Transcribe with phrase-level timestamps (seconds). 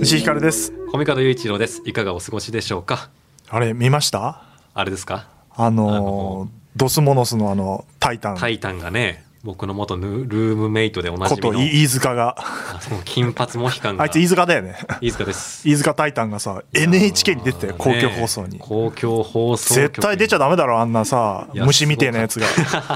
[0.00, 0.72] 西ひかるです。
[0.90, 1.82] 小見門雄一郎です。
[1.84, 3.10] いかがお過ごしでしょうか？
[3.48, 4.42] あれ見ました？
[4.72, 5.28] あれですか？
[5.54, 8.36] あのドスモノスのあのタイタン。
[8.38, 12.36] タイタンがね僕の元ルームメイトでおなじこと飯塚が。
[12.80, 14.02] その金髪モヒカンが。
[14.02, 14.76] あいつ飯塚だよね。
[15.00, 15.68] 飯塚です。
[15.68, 22.46] 飯塚タイタンがさ NHK に出てたよ公共放送に、ね公共放送絶対出ちゃダダメだろあんなさ虫みてえなやつが。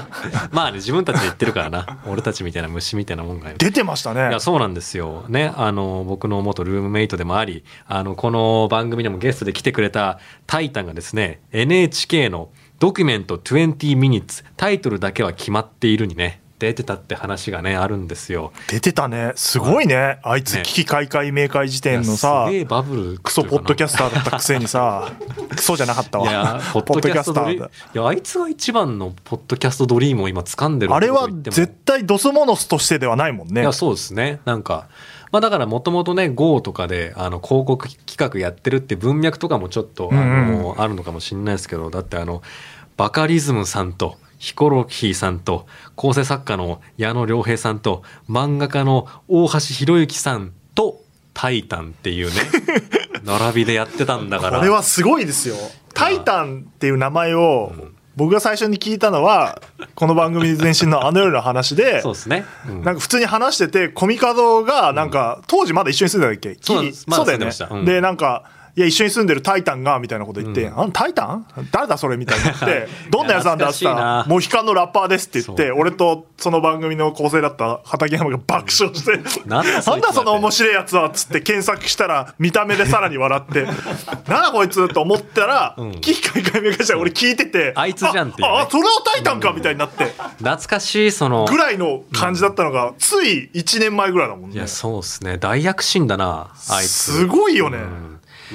[0.51, 1.99] まあね自分たちで言ってるからな。
[2.07, 3.51] 俺たちみたいな虫みたいなもんが。
[3.51, 4.21] い出てましたね。
[4.21, 5.25] やそうなんですよ。
[5.29, 18.53] ねあの僕の元ルームメイトでもありあのこの番組でもゲストで来てくれたタイタンがですね NHK の「ドキュメント20 minutes」タイトルだけは決まっているにね出てたって話がねあるんですよ。
[18.69, 19.33] 出てたね。
[19.35, 20.19] すごいね。
[20.23, 20.61] あいつね。
[20.63, 25.11] 危機開会明快時点のさすげえバブルクソポッドキャスターだったくせにさ
[25.53, 26.61] クソじゃなかったわ。
[26.73, 27.71] ポッドキャストドリーだム。
[27.93, 33.61] いやあいつが一番のポッドキャストドリームを今掴んでるあれは絶対ドスモノスとしてではないもんね。
[33.61, 34.39] いやそうですね。
[34.45, 34.87] なんか
[35.33, 42.41] まあだからもともとね GO とかであの広告企画やってるって文脈とかもちょっとあの、あるのかもしれないですけどだってあの
[42.97, 51.01] バカリズムさんとヒコロヒーさんと構成作家の矢野良平さんと漫画家の大橋博之さんと
[51.33, 52.33] タイタンっていうね
[53.23, 54.59] 並びでやってたんだから。
[54.59, 55.55] これはすごいですよ。
[55.93, 57.71] タイタンっていう名前を
[58.17, 59.61] 僕が最初に聞いたのは
[59.95, 62.83] この番組前身のあの夜の話で そうですね、うん。
[62.83, 66.59] なんか普通に話しててコミカドがなんか当時まだ一緒に住んでたっけ？
[66.59, 67.85] そうそうだよね。
[67.85, 68.43] でなんか
[68.75, 71.45] いや一緒に住んでるタイタンがみたいなこと言って「あタイタン？
[71.71, 74.33] 誰だそれ?」みたいになって 「どんなやつなんだ?」って言ったら「いや懐かしいな。
[74.33, 83.63] モヒカンのラッパーです」って言って俺とその番組の構成だった畠山が爆笑して「なんだその面白いやつは」っつって検索したら見た目でさらに笑って
[84.27, 90.05] 「なんだこいつ」と思ったら機開会明快したら俺聞いててあいつじゃんってああそれはタイタンかみたいになって
[90.39, 91.45] 懐かしいその。
[91.45, 94.55] ぐらいの感じだったのがつい1年前ぐらいだもんね。
[94.55, 95.37] いやそうですね。
[95.37, 96.89] 大躍進だなあいつ。
[96.89, 97.77] すごいよね、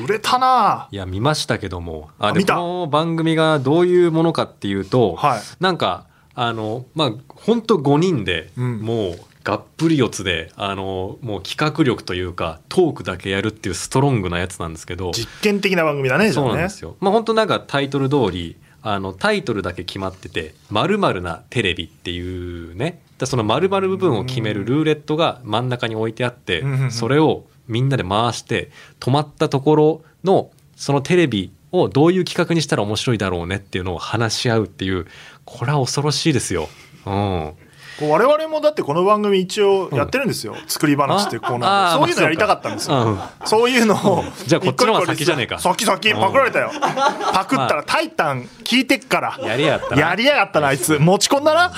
[0.05, 0.89] 売れたな。
[0.91, 2.11] いや見ましたけども。
[2.19, 2.55] ああ見た。
[2.55, 5.41] でこの番組がどういうものかっていうと、はい。
[5.61, 8.81] なんかあのまあ本当5人で、うん。
[8.81, 16.97] もうがっぷり四つであのもう企画力というかトークだけやるっていうストロングなやつなんですけど実験的な番組だねそうなんですよ。
[17.01, 23.01] まあ本当なんかタイトル通りあのタイトルだけ決まってて「まるなテレビ」っていうね。
[23.19, 35.07] だその丸々部分を決めるルーレットが真ん中に置いてあってそれをみんなで回して止まったところのそのテレビをどういう企画にしたら面白いだろうねっていうのを話し合うっていう
[35.45, 36.69] これは恐ろしいですよ。
[37.07, 37.55] うん、
[37.99, 41.99] こう我々もだってこの番組一応やってるんですよ、作り話ってコーナー。
[41.99, 45.59] そういうのやりたかったんですよ、まあそういうのをじゃあこっちの方が先じゃねえか。
[45.59, 49.39] 先先パクられたよパクったら「タイタン」聞いてっから。
[49.43, 50.01] やりやがったな。
[50.01, 50.99] やりやがったなあいつ。
[50.99, 51.73] 持ち込んだな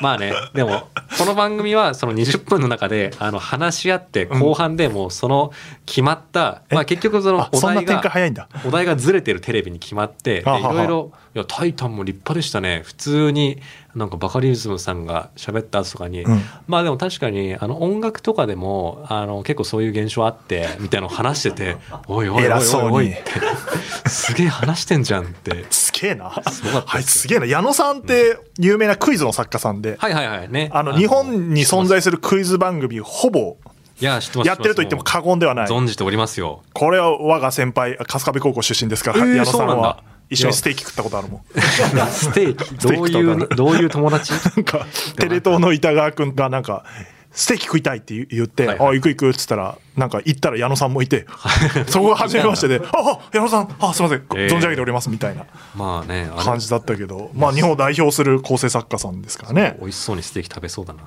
[0.00, 0.88] まあねでも
[1.18, 5.52] この番組はその20分の中であの話し合って後半でもうその
[5.84, 8.48] 決まった、まあ結局そのお題が開早いんだ。
[8.66, 12.82] お題がずれてるテレビに決まっていろいろ「いやタイタンも立派でしたね。
[12.84, 13.60] 普通に
[13.96, 16.42] なんかバカリズムさんが喋った後とかに、うん。
[16.68, 23.30] まあでも確かにあの音楽とかでもあの結構そういう現象あってみたいなのを話してて「おいおいおいおいおい」って
[24.08, 25.64] すげえ話してんじゃんって。
[25.70, 26.24] すげえな。
[26.24, 26.84] ごかったですよ。
[26.86, 27.46] あいつすげえな。
[27.46, 30.68] 矢野さんって有名なクイズの作家さんで、はいはいはいね。
[30.74, 33.56] あの日本に存在するクイズ番組ほぼ
[33.98, 35.66] いや知ってますやってると言っても過言ではない。
[35.66, 36.62] 存じておりますよ。
[36.74, 41.42] これは我が先輩春日部高校出身ですから、えー矢野さんは一緒にステーキ食ったことあるもん。
[42.10, 42.74] ステーキ？
[42.76, 44.32] どういうどういう友達？
[44.32, 46.84] なんかテレ東の板川君がなんか
[47.32, 48.88] ステーキ食いたいって言言って「はいはい。
[48.88, 51.26] あ行く行く」っつったらなんか行ったら矢野さんもいて
[51.86, 54.48] そこが初めましてで「ああ矢野さんあすいませんえー。
[54.48, 55.44] 存じ上げております」みたいな
[55.76, 56.44] まあねあれ。
[56.44, 59.76] 感じだったけどまあ日本を代表する構成作家さんですからね。
[59.80, 61.00] 美味しそうにステーキ食べそうだな。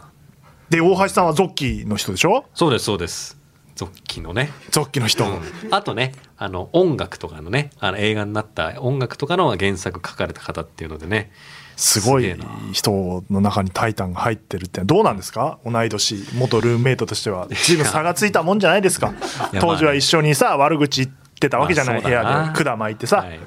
[0.70, 2.46] で大橋さんはゾッキーの人でしょ？
[2.54, 3.39] そうですそうです
[3.80, 4.52] ゾッキのね。
[4.72, 5.24] ゾッの人、
[5.72, 11.32] あとねあの音楽とかのねあの映画になった音楽とかの原作書かれた方っていうのでね。
[11.78, 12.36] すごい
[12.74, 15.60] 人の中に「タイタン」が入ってるってどうなんですか？
[15.66, 17.48] 同い年元ルームメイトとしては。
[17.50, 19.14] 随分差がついたもんじゃないですか。
[19.62, 23.40] 当時は一緒にさ悪口言ってたわけじゃない、部屋で管巻いてさ、はい、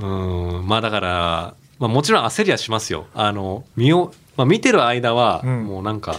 [0.00, 0.04] う
[0.62, 3.06] んまあだから、まあ、もちろん焦りはしますよ。
[3.14, 5.64] あの見よ、まあ、見てる間はうん。
[5.66, 6.16] もうなんか、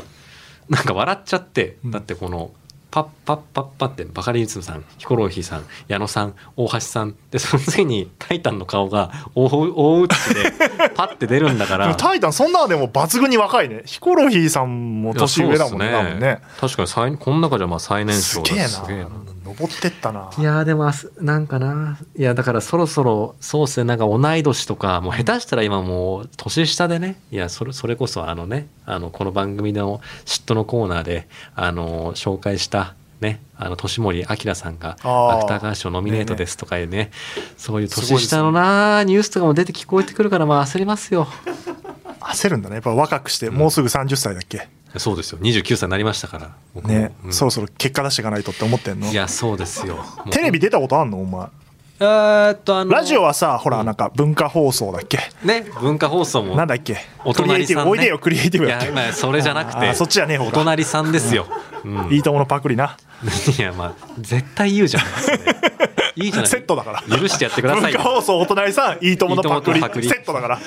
[0.69, 2.51] なんか笑っちゃって、だってこの
[2.93, 10.51] パッパッパッパってバカリズムさんヒコロヒーさん矢野さん大橋さんでその次に「タイタン」の顔が大大打ちで
[10.93, 11.95] パッて出るんだから。
[11.95, 13.81] タイタンそんなでも抜群に若いね。
[13.85, 16.41] ヒコロヒーさんも年上だもんねいやそうっす多分ね。
[16.61, 19.09] 確かに最この中じゃまあ最年少だすげえな
[19.53, 20.29] 登ってったな。
[20.37, 20.91] いやーでも
[21.21, 21.97] なんかな。
[22.15, 27.19] いやだからそろそろそうっすねなんか同い年とかもう下手したら今もう年下でね。
[27.31, 37.11] いやそれそれこそあのねあのこの番組の嫉妬のコーナーであの紹介したねあの年森明さんが芥川賞ノミネートですとかいうね
[37.57, 41.27] そういう年下のなニュースとかも出て聞こえてくるからまあ焦りますよ。
[42.21, 42.75] 焦るんだね。
[42.75, 45.39] やっぱ若くしてもうすぐ30歳だっけ、そうですよ。
[45.39, 46.39] 29歳になりましたか
[46.75, 46.81] ら。
[46.83, 47.33] ね、うん。
[47.33, 49.09] そろそろ結果出していかないとって思ってんの？
[49.11, 50.03] いやそうですよ。
[50.31, 51.19] テレビ出たことあんの？
[51.21, 51.47] お前。
[51.99, 55.19] えーっとあのラジオはさほらなんか文化放送だっけ？
[55.45, 56.55] ね文化放送も。
[56.55, 56.97] なんだっけ？
[57.23, 58.87] おクリエイティブ、隣さん、ね、おいでよクリエイティブいだっけ？
[58.87, 59.93] やまあそれじゃなくて。
[59.93, 61.47] そっちじゃねお隣さんですよ、
[61.85, 62.97] うん、いいとものパクリな。
[63.57, 65.39] いやまあ絶対言うじゃんそれ
[66.15, 66.47] いいじゃない。
[66.49, 67.17] セットだから。
[67.17, 69.79] 許してやってくださいよ文化放送お隣さんいいとものパクリ。
[69.81, 70.59] セットだから。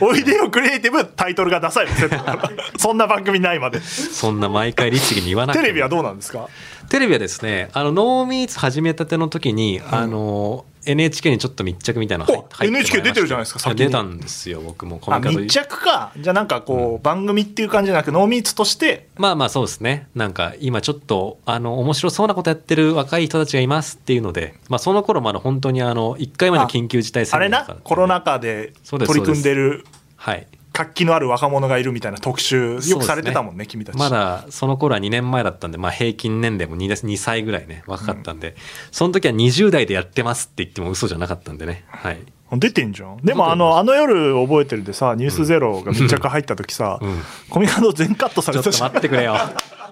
[0.00, 2.50] おいでよクリエイティブタイトルがダサいのセットだから。
[2.76, 3.80] そんな番組ないまで。
[3.80, 5.62] そんな毎回律儀に言わなくても。
[5.64, 6.48] テレビはどうなんですか？
[6.88, 19.08] テレビはですねあのノーミーツ始めたての時に、あの NHK にちょっと密着みたいなの NHK 出てるじゃないですか出たんですよ僕もコあ密着かじゃあなんかこう、番組っていう感じじゃなくノーミーツとして。
[19.16, 20.08] まあまあそうですね。
[20.14, 27.74] なんか今ちょっとあの面白そうなことやってる若い人たちがいますっていうので、まあ、その頃まだ本当にあの1回目の緊急事態あれ宣言とか。
[27.74, 29.84] なコロナ禍で取り組んでる。
[30.16, 30.46] はい
[30.78, 33.98] 活気のある若者がいるみたいな特集よくされてたもんね君たち。
[33.98, 38.54] まだその頃は2年前だったんで、まあ、平均年齢も 2, 2歳ぐらいね若かったんで、
[38.92, 41.84] その時は20代でやってますって言っても嘘じゃなかったんでね。
[41.88, 42.18] はい。
[42.52, 43.16] 出てんじゃん。
[43.16, 47.22] でもあのあの夜覚えてるでさ「ニュースゼロが密着入った時さ、うん。
[47.50, 48.92] コミカド全カットさちょっとれてたじゃん。
[48.92, 49.36] 待ってくれよ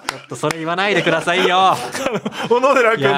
[0.07, 1.77] ちょっとそれ言わないでくださいよ。
[2.49, 3.11] 小野寺君と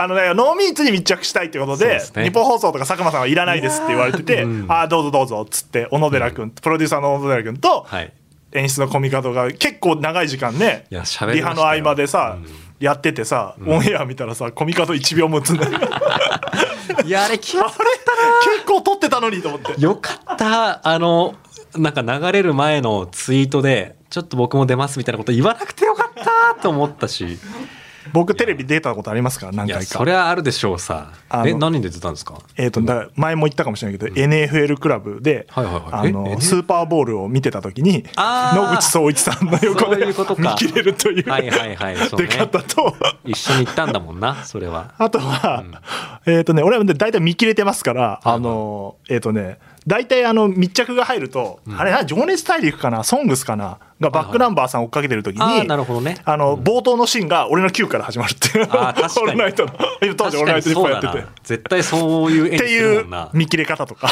[0.00, 2.24] あの、ね、ノーミーツに密着したいってことでね。
[2.24, 4.66] 日本放送とか佐久間さんはいらないですって言われてて「うん。
[4.68, 8.12] ああどうぞどうぞ」っつって小野寺君、プロデューサーの小野寺君と、はい。
[8.52, 10.96] 演出のコミカドが結構長い時間ねリ
[11.42, 12.46] ハの合間でさ、うん。
[12.78, 15.70] やっててさ、オンエア見たらさコミカド1秒も映んない。
[15.74, 16.50] あ
[17.02, 19.80] れいやあれ気が 結構撮ってたのにと思って。
[19.80, 20.86] よかった。
[20.86, 21.34] あの
[21.76, 26.24] なんか流れる前のツイートでちょっと僕も出ますみたいなこと言わなくてよかっ
[26.54, 27.38] たと思ったし。
[28.12, 29.46] 僕テレビ出たことありますか？
[29.46, 31.10] ら何いや回かそれはあるでしょうさ。
[31.44, 32.38] え何で出たんですか？
[32.56, 35.82] えー、とだ前も言ったかもしれないけど、NFL クラブで、はいはいはい。
[35.92, 40.42] あえのスーパーボールを見てた時に野口聡一さんの横でいうことか。
[40.42, 41.96] 見切れるというはいはいはい。
[41.96, 42.28] 出ね。
[42.28, 42.94] 方と、
[43.24, 44.94] 一緒に行ったんだもんなそれは。
[44.98, 45.64] あとは、
[46.26, 56.18] えっ、とね俺はね大体見切れてますから、あのえっ、とね大体あの密着が入ると、あれな情熱大陸かなソングスかながバックナンバーさん追っかけてる時に、ああなるほどね。
[56.24, 58.64] あの冒頭のシーンが俺の Q から始まるっていう。
[58.64, 59.26] あー確かに。
[59.26, 59.72] オールナイトの。
[60.16, 61.24] 当時オールナイトいっぱいやってて。
[61.44, 64.08] 絶対そういう演っていう見切れ方とか。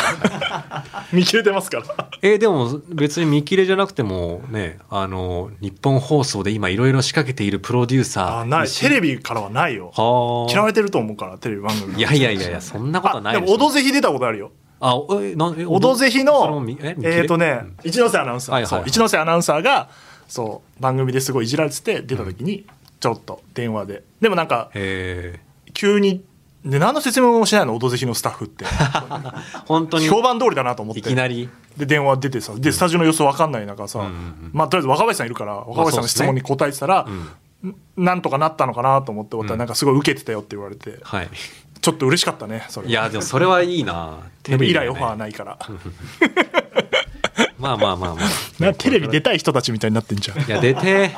[1.12, 1.84] 見切れてますから。
[2.22, 8.68] えーでも別に見切れじゃなくてもねあの日本放送で今いろいろ仕掛けているプロデューサーあない。
[8.68, 9.90] テレビビからはないよ。
[9.94, 13.54] は嫌われてると思うからテレビ番組いやいやいやいやそんなことあでも「ないでしょ。
[13.54, 14.52] オドぜひ」出たことあるよ
[14.86, 19.88] あおえなんえ「オドぜひ」のみええっ、とね一ノ瀬アナウンサー、一ノ瀬アナウンサーが
[20.28, 22.66] そう番組ですごいいじられてて出た時に
[23.00, 24.02] ちょっと電話で。
[24.20, 25.40] でもなんかへ
[25.72, 26.22] 急に
[26.66, 28.66] で何の説明もしないの「オドぜひ」のスタッフって。
[28.66, 28.68] え
[29.64, 30.06] 本当に。
[30.06, 31.00] 評判通りだなと思って。
[31.00, 31.48] いきなり。
[31.78, 34.08] で電話出てさでスタジオの様子分かんない中さ、
[34.52, 37.74] まあとりあえず若林さんいるから若林さんの質問に答えてたら、ん。
[37.96, 41.28] なんとかなったのかなと思って思ったらなんかすごい受けてたよって言われて、はい
[41.84, 44.20] ちょっと嬉しかったねそれいやでもそれはいいな。
[44.42, 45.58] テレビ以来オファーないから、
[47.58, 48.62] まあまあまあまあ。
[48.62, 50.38] なテレビ出たい人たちみたいになってんじゃん。
[50.40, 51.10] いや出て。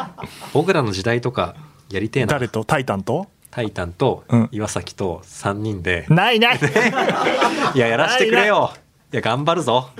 [0.52, 1.54] 僕らの時代とか
[1.88, 2.32] やりてえな。
[2.32, 2.64] 誰と？
[2.64, 3.28] タイタンと？
[3.52, 4.48] タイタンとうん。
[4.50, 6.58] 岩崎と3人で、ないない。
[7.74, 8.72] いややらしてくれよ
[9.12, 9.90] いや頑張るぞ。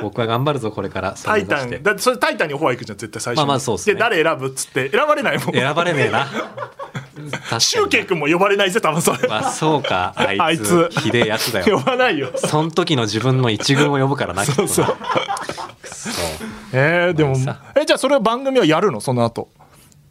[0.00, 1.14] 僕は頑張るぞこれから。
[1.22, 1.82] タイタン。
[1.82, 3.38] だってそれタイタンにオファー行くじゃん絶対最初に。
[3.38, 3.94] まあまあそうっすね。
[3.94, 4.90] で誰選ぶっつって。
[4.90, 5.54] 選ばれないもん。
[5.54, 6.26] 選ばれねえな。
[7.60, 9.28] シュウケイ君も呼ばれないぜ多分それ。
[9.28, 10.14] まあそうか。
[10.16, 10.88] あいつあいつ。
[11.00, 12.32] ひでえやつだ呼よばないよ。
[12.36, 14.44] そん時の自分の一軍を呼ぶからな。
[14.44, 14.86] そうそう。
[16.72, 17.36] えー、でも
[17.76, 19.00] えじゃあそれ番組はやるの？
[19.00, 19.48] その後。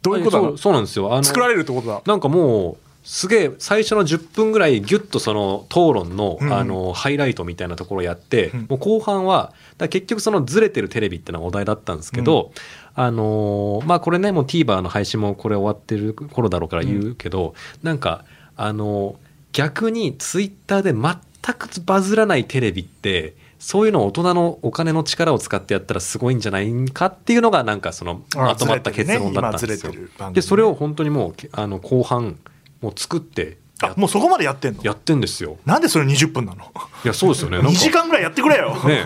[0.01, 0.49] どういうことなの？
[0.51, 1.13] そうそうなんですよ。
[1.13, 2.01] あの作られるってことだ。
[2.05, 8.67] なんかもうすげえ最初の10分ぐらいギュッとその討論の,、うんあのハイライトみたいなところをやって、ん。
[8.69, 9.53] もう後半は
[9.89, 12.51] 結局そのずれてるテレビってのがお題だったんですけど、
[12.95, 18.25] あのーまあこれねもう TVer の配信もこれ終わってる頃だろうから言うけど、なんか
[18.55, 29.93] あのー逆にツイッターで全くバズらないテレビってそういうのを大人のお金の力を使ってやったらすごいんじゃないかっていうのがなんかそのあまとまった結論だったんですよ。
[30.33, 32.37] でそれを本当にもうけあの後半
[32.81, 34.83] もう作ってあもうそこまでやってんの？
[34.83, 35.57] やってんですよ。
[35.65, 36.65] なんでそれ20分なの？
[37.05, 37.57] いやそうですよね。
[37.57, 39.05] なんか2時間ぐらいやってくれよ、ね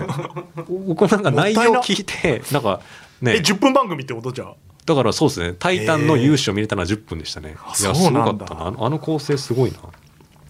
[0.68, 2.80] 僕なんか内容聞いてなんか
[3.22, 3.24] え。
[3.26, 4.54] ね10分番組ってことじゃん
[4.84, 8.74] だからそうですね「タイタン」の勇姿を見れたのは10分でしたね、いやそうすごかったな。
[8.76, 9.78] あの構成すごいな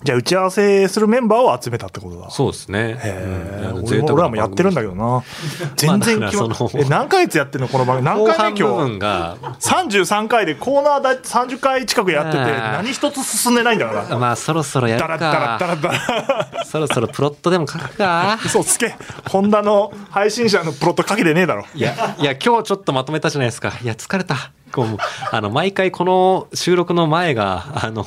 [0.05, 2.29] じゃあ打ち合わせするメンバーを集めたってことだ。
[2.31, 2.91] そうですね。
[2.91, 3.85] へえ、うん。
[3.87, 5.23] 俺も俺らもやってるんだけどな。
[5.77, 8.05] 全然決まえ何ヶ月やってんのこの番組？
[8.13, 8.91] 何後回目今日？
[8.91, 9.37] 分が。
[9.61, 14.19] 33回でコーナーだ30回近くやってて何一つ進んでないんだから。
[14.19, 18.39] まあそろそろやるダラッダラッダかラッダラ そろそろプロットでも書くか。
[18.45, 18.95] 嘘つけ。
[19.31, 21.65] ホンダの配信者のプロットかけてねえだろ。
[21.75, 23.73] いやいや今日ちょっとまとめたじゃないですか。
[23.83, 24.99] いや疲れたこうもう
[25.31, 28.03] あの毎回この収録の前があの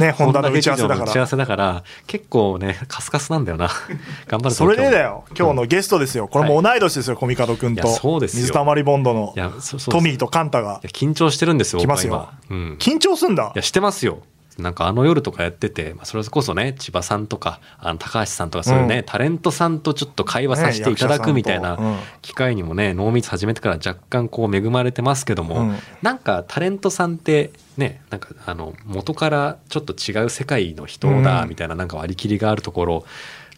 [0.00, 1.10] ねホンダの打ち合わせだから。
[1.10, 3.68] 打ち合わせだから結構ねカスカスなんだよな。
[4.26, 5.24] 頑張るぞそれでだよ。
[5.36, 5.54] 今日。
[5.54, 6.28] のゲストですよ。
[6.28, 7.88] これも同い年ですよコミカド君と。
[7.88, 8.42] そうですよ。
[8.42, 9.32] 水溜りボンドの。
[9.36, 10.80] いやそそうトミーとカンタが。
[10.84, 13.52] 緊張してるんですよ緊張すんだ。
[13.54, 14.18] いやしてますよ
[14.58, 19.04] なんかあの夜とかやってて、まあ、それこそね千葉さんとかあの高橋さんとかそういうね、うん。
[19.04, 21.78] タレントさんとちょっと会話させていただくみたいな
[22.22, 25.76] 機会にもね濃密始めてから若干こう恵まれてますけども、うん。
[26.02, 31.48] なんかタレントさんってねなんかあの元からちょっと違う世界の人だうん。
[31.48, 33.04] みたいななんか割り切りがあるところ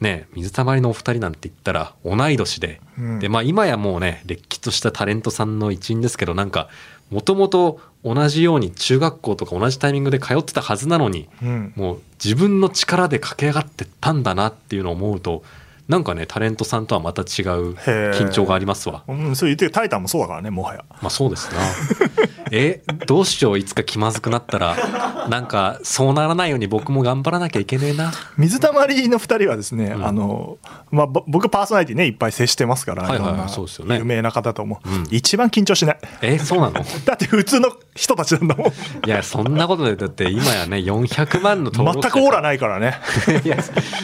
[0.02, 3.19] ね水たまりのお二人なんて言ったら同い年で、うん。
[3.21, 6.69] でまあ今やもうねれっきとしたタレントさんの一員ですけどなんか
[7.11, 11.73] もともと同じように中学校とか同じタイミングで通ってたはずなのに、うん。
[11.76, 15.43] もう自分の力で駆け上がってったんだなっていうのを思うと
[15.88, 19.02] なんかねタレントさんとはまた違う緊張がありますわ。
[19.09, 20.85] うんそう言ってるタイタンもそうだからねもはや。
[21.02, 21.61] まあそうですな
[22.50, 24.76] えどうしよういつか気まずくなったら
[25.28, 28.12] なんかそうならないように僕も頑張らなきゃいけねえな。
[28.37, 30.07] 水たまりの2人はですね、うん。
[30.07, 30.59] あの
[30.90, 33.09] まあ、ぼ僕パーソナリティねいっぱい接してますから、
[33.97, 35.07] 有名な方とも、うん。
[35.11, 35.99] 一番緊張しない。
[36.23, 36.85] えそうなの？
[37.04, 38.66] だって普通の人たちなんだもん。
[38.69, 38.73] い
[39.07, 42.95] やそんなことでだって今やね400万の登録全くオーラないからね、
[43.45, 43.59] いや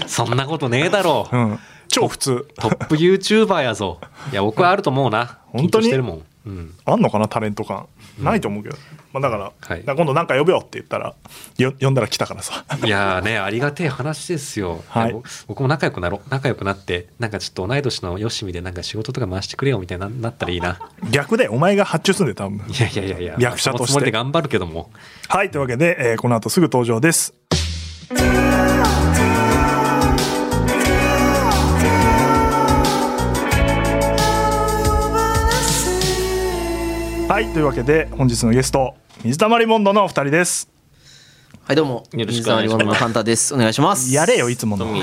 [0.07, 1.29] そんなことねえだろ。
[1.33, 2.47] ううん、超普通。
[2.59, 3.99] トップ YouTuber やぞ。
[4.33, 5.39] いや僕はあると思うな。
[5.47, 5.87] 本当に？
[5.87, 7.87] してるもん、うん、あんのかなタレント感
[8.19, 8.77] ないと思うけど、
[9.13, 9.83] まあ、だから,、はい。
[9.85, 11.15] 今度なんか呼べよって言ったら
[11.59, 12.65] よ呼んだら来たからさ。
[12.85, 15.17] いやーねありがてえ話ですよ、はい。
[15.47, 16.31] 僕も仲良くなろう。
[16.31, 20.79] 仲良くなってなんかちょっと同い年のよしみでなんか仕事とか回してくれよみたいにななったらいいな。
[21.11, 22.59] 逆でお前が発注すんで多分。
[22.69, 24.11] いやいやいやいや役者として。
[24.11, 24.91] 頑張るけども。
[25.29, 27.35] はいというわけで、えーこの後すぐ登場です
[37.29, 40.76] はいというわけで本日のゲスト水溜りボンドのお二人です。
[41.67, 42.05] はいどうも。
[42.13, 43.01] よろしくお願いします。
[43.01, 43.53] カンタです。
[43.53, 44.15] お願いします。
[44.15, 44.87] やれよいつもの。
[44.87, 44.93] 書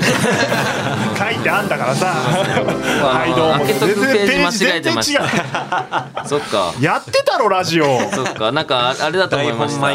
[1.42, 2.06] てあんだからさ。
[3.04, 3.58] はいどうも。
[3.58, 6.24] 開けとくページ間違えてました全然違う。
[6.26, 6.72] そっか。
[6.80, 8.00] やってたろラジオ。
[8.10, 8.50] そっか。
[8.50, 9.90] なんかあれだと思いました。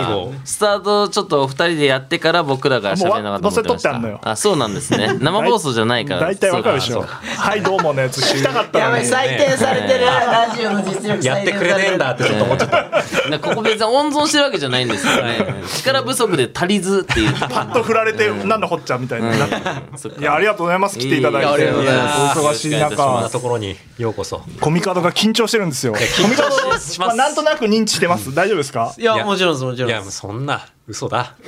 [0.45, 4.19] スタートちょっと二人でやってから僕らが喋らなかったと思ってまあんのよ。
[4.23, 5.17] たあそうなんですね。
[5.19, 6.21] 生放送じゃないから。
[6.21, 7.03] 大体わかるでしょ。
[7.35, 9.05] はいどうものやつ聞きたかったのに。
[9.05, 10.05] 採点されてる。
[10.05, 13.29] ラジオの実力やってくれねえんだってちょっと思っちゃった。
[13.31, 15.63] なここ別に温存してるわけじゃないんですよね。
[15.75, 17.33] 力不足で足りずっていう。
[17.33, 19.39] パッと振られて何のこっちゃみたいにない
[20.21, 20.99] やありがとうございます。
[20.99, 21.71] 来ていただいて。
[21.71, 25.93] お忙しいよろしくお願いいたしこん中なところにようこそコミカドが緊張してるんですよ。
[25.93, 26.99] コミカドします。
[26.99, 28.33] まあなんとなく認知してます。
[28.35, 28.93] 大丈夫ですか？
[28.97, 29.25] いやいや。
[29.25, 31.35] もちろんですもちろんいやそんな嘘だ。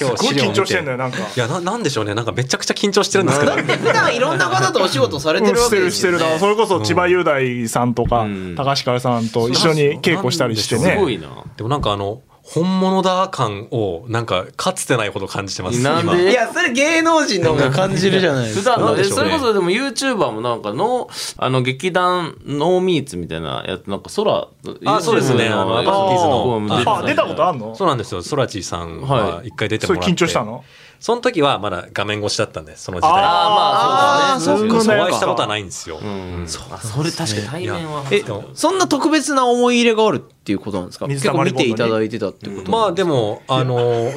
[0.00, 2.14] 今すごい緊張してんだよなんかいやななんでしょうね。
[2.14, 3.56] なんかめちゃくちゃ緊張してるんですけど。
[3.56, 6.24] だって普段いろんな方とお仕事されてるわしてけですよるしてる。
[6.24, 8.54] だからそれこそ千葉雄大さんとかん。
[8.56, 10.92] 高橋香織さんと一緒に稽古したりしてね。
[10.92, 11.28] すごいな。
[11.56, 16.32] でもなんかあの本物だ感をなんかかつてないほど感じてます今なんで？
[16.32, 18.74] いやそれ芸能人の方が感じるじゃないですか。
[18.74, 19.04] 普段のね。
[19.04, 21.08] それこそでも YouTuber もなんかの
[21.38, 24.48] あの劇団ノーミーツみたいなやつなんか空
[24.86, 25.48] あそうですね。
[25.48, 27.74] あのアカ出たことあんの？
[27.76, 28.22] そうなんですよ。
[28.22, 30.12] ソラチーさんは一回出てそれもらって。
[30.14, 30.64] 緊張したの？
[31.02, 33.10] その時はまだ画面越しだったんでその時代。
[33.12, 34.70] あーまあそうだね。
[34.70, 34.94] そっか。
[34.94, 36.46] お会いしたことはないんですよ、うん。
[36.70, 38.22] あそれ確かに対面はえ
[38.54, 41.08] そんな特別な思い入れがあるっていうことなんですか？
[41.08, 43.74] 水結構見ていただいてたってことまあでもあの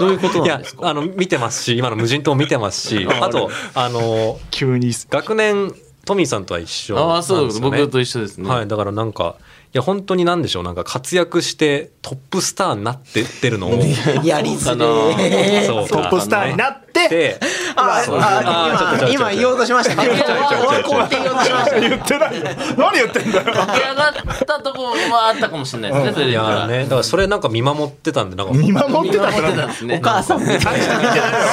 [0.00, 0.88] どういうこといやなんですか？
[0.88, 4.92] あの見てますし今の無人島見てますしあとあの急に。
[5.08, 5.72] 学年
[6.04, 8.48] トミーさんとは一緒ああなんですよ、ね、そうです僕と一緒ですね。
[8.48, 10.62] はいだからなんかいや本当になんでしょう。
[10.64, 13.70] なんか活躍してトップスターになってってるのを
[14.24, 14.76] やりづ
[15.16, 17.38] れそうトップスターになって。
[17.76, 20.08] 今今言おうとしましたね。
[20.68, 22.46] 俺こうって言おうとしました言ってないよ。
[22.76, 23.44] 何言ってんだよ。
[23.44, 24.14] 駆け上がっ
[24.46, 30.58] たとこはあったかもしれないですねそれいで言ったらやねだからそれなんか見守ってたんでなんか見守ってたんだ見守ってたんですねお母さんみたい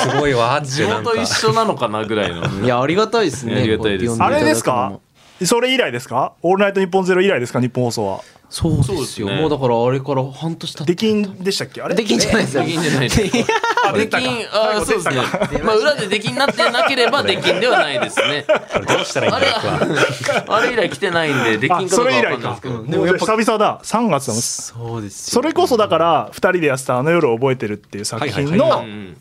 [0.10, 5.00] すごいわーって地なんか元一緒なのかなぐらいのないやありがたいですねありがたいですあれですか
[5.46, 6.34] それ以来ですか？
[6.42, 7.60] オールナイトニッポンゼロ以来ですか？
[7.62, 8.22] 日本放送は。
[8.50, 9.42] そうそうですね。
[9.42, 10.94] もうだからあれから半年経って。
[10.94, 11.82] 出禁でしたっけ？
[11.82, 11.96] あれ？
[11.96, 12.64] できんじゃないですよ。
[12.64, 14.46] できんじゃないです出禁。
[14.52, 15.62] あーそうですね。
[15.64, 18.46] まあ裏で出禁になってなければ 出禁ではないですね。
[18.88, 22.50] どうしたらいいんあれだよ僕は あれ以来来てないんで出禁あかそうれ以来か。
[22.52, 22.84] ですけど。
[22.84, 23.80] でもやっぱ久々だ。
[23.84, 24.42] 3月だもん。
[24.42, 29.18] そうですそれこそだから2人でやってた「あの夜を覚えてる」っていう作品はいはいはのうん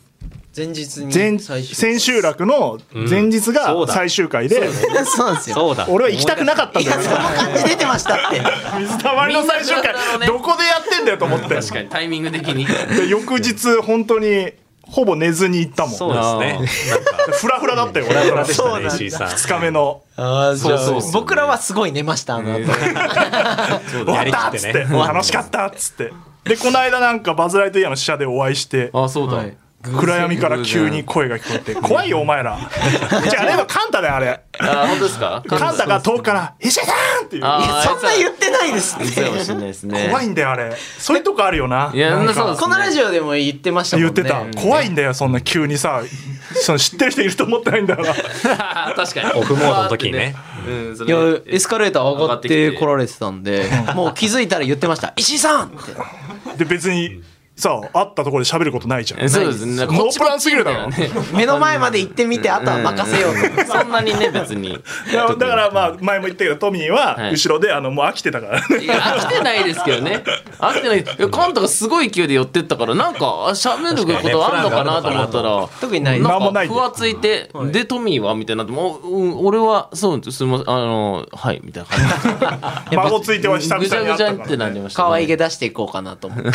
[0.57, 4.67] 前日に前最終千秋楽の前日が最終回で
[5.05, 5.75] そうなんですよ。
[5.87, 6.99] 俺は行きたくなかったんだよ。
[6.99, 8.41] その感じ出てましたって。
[8.79, 9.93] 水溜りの最終回。
[10.25, 11.53] どこでやってんだよと思って。
[11.53, 12.65] 確かにタイミング的に。
[12.65, 15.95] で翌日本当にほぼ寝ずに行ったもん。
[15.95, 16.67] そうですね。
[17.39, 18.95] フラフラだったよフラフラ俺でしたねそうなんだ。
[18.95, 19.27] 石井さん。
[19.27, 20.01] 2日目の。
[20.15, 22.65] ああじゃあそうそう僕らはすごい寝ましたあの後。
[22.65, 22.73] 終
[24.05, 24.79] わったっつって。
[24.89, 26.11] 楽しかったっつって。
[26.45, 28.89] でこの間なんかバズ・ライトイヤーの試写でお会いして。
[28.93, 32.57] あそうだ、はい暗闇から急に声が聞こえて怖いよお前ら。
[33.29, 34.41] じゃああれはカンタだよあれ。
[34.59, 35.43] あ本当ですか？
[35.47, 36.91] カンタが遠くから「石井さ
[37.21, 37.43] ん!」っていう。
[37.43, 40.07] そんな言ってないです言ってたかもしれないですね。
[40.09, 40.75] 怖いんだよあれ。
[40.97, 41.91] そういうとこあるよな。
[41.91, 44.11] このラジオでも言ってましたもんね。
[44.13, 44.61] 言ってた。
[44.61, 46.01] 怖いんだよそんな急にさ
[46.55, 48.93] その知ってる人いると思ってないんだから。
[48.97, 49.31] 確かに。
[49.35, 50.35] オフモードの時にね。
[50.67, 50.97] うん。
[50.97, 55.13] そいやれエスカレーター上がってこられてたんでもう気づいたら言ってました。
[55.17, 56.57] 石井さんって。
[56.57, 57.21] で別に
[57.57, 59.21] さ会ったところで喋ることないじゃん。
[59.21, 59.75] えそうですね。
[59.75, 60.89] ノープランすぎるだろ。
[61.33, 63.65] 目の前まで行ってみてあとは任せようと。
[63.65, 64.73] そんなにね別に。
[65.11, 67.31] いやだからまあ前も言ったけどトミーははい。
[67.31, 68.59] 後ろであのもう飽きてたから。
[68.67, 70.23] ねいや飽きてないですけどね。
[70.59, 70.99] 飽きてない。
[70.99, 76.21] いやカンタがすごい勢いで寄ってったからなんかあ喋ることあんのかなと思ったら特にない。
[76.21, 80.43] なんもないかふわついてでトミーはみたいになってもううん俺はそうす。
[80.45, 85.07] みませんあのはいみたいな感 孫ついては久じぐち々にゃぐちゃってなりましたね。
[85.07, 86.49] 可愛げ出していこうかなと思って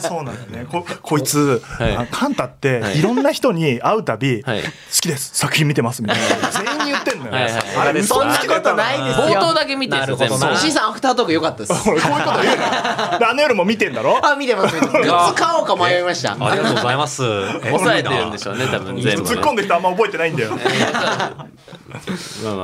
[0.00, 0.66] そうなんだよね。
[0.70, 1.82] ここいつ、い。
[1.96, 2.98] あカンタってはい。
[2.98, 4.62] いろんな人に会うたび、はい。
[4.62, 4.68] 好
[5.00, 6.50] きです作品見てますみたいな。
[6.50, 9.26] 全員に言ってんのよ、はいはいあれそんなことないですよ。
[9.26, 10.52] 冒頭だけ見てるんですよ全部なるほどな。
[10.54, 11.72] 石井さんアフタートーク良かったです。
[11.88, 13.18] 俺こういうこと言うな。
[13.18, 14.98] であの夜も見てんだろあ見てます見てます。
[14.98, 16.32] グッズ買おうか迷いました。
[16.32, 17.22] ありがとうございます。
[17.24, 17.26] え
[17.70, 20.50] 抑えてるんでしょうね多分全部突っ込んでる人あんま覚えてないんだよ。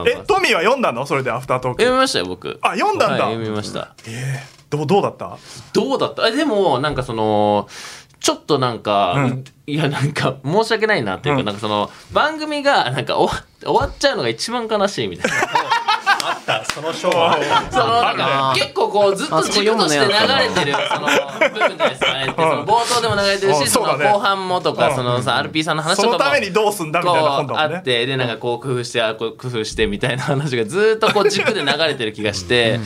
[0.06, 1.06] えトミーは読んだの？
[1.06, 1.82] それでアフタートーク。
[1.82, 2.58] 読みましたよ僕。
[2.62, 3.24] あ読んだんだ。
[3.24, 3.80] はい読みました。
[3.80, 5.38] どうどうだった？
[5.72, 6.26] どうだった？
[6.28, 7.68] えでもなんかその
[8.20, 9.44] ちょっとなんか、うん。
[9.66, 11.46] いやなんか申し訳ないなっていうか、うん。
[11.46, 15.36] なんかその番組がなんか終わ終わっちゃうのが一番悲しいみたいな。
[16.26, 17.36] あったその章は
[17.70, 23.64] そのなんか結構こうずっと軸として流れてるその部分じゃないですかねその冒頭でも流れてるうん。
[23.66, 24.96] しその後半もとかうん。
[24.96, 27.76] そのさ RP さんの話そとかものためにどうすんだみたいな本こうだもんね。
[27.76, 32.80] あってでなんかこう工夫してあこう工夫してみたいな話がずっとこう軸で流れてる気がして。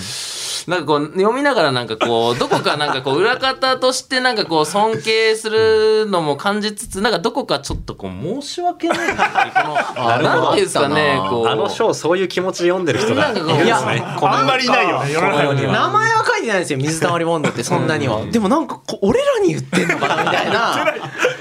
[0.68, 9.24] なんかこう読みながらなんかこうどこかなんかこう裏方としてなんかこう尊敬するのも感じつつなんかどこかちょっとこう申し訳ないっていうこ
[9.66, 11.46] のなんていうんですかねこう。
[11.48, 15.54] あの章そういう気持ちで読んでる人がいるんですいやねあんまりいないよね世の中。
[15.54, 18.26] には名前は書いてないんですよ水溜りボンドってそんなには。
[18.26, 20.85] でもなんかこ俺らに言ってんのかなみたいな。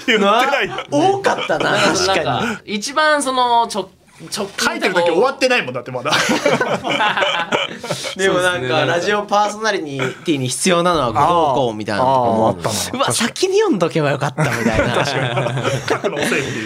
[0.08, 0.88] 言ってない。
[0.90, 3.90] 多かったな確かか一番その直
[4.36, 6.12] 直書いてる時終わってないもんだってまだ。
[6.12, 6.18] に
[8.16, 15.16] でもなんかラジオパーソナリティに必要なのはこうこうみたいなとこもあーあったなうわ先に読んどけばよかったみたいな。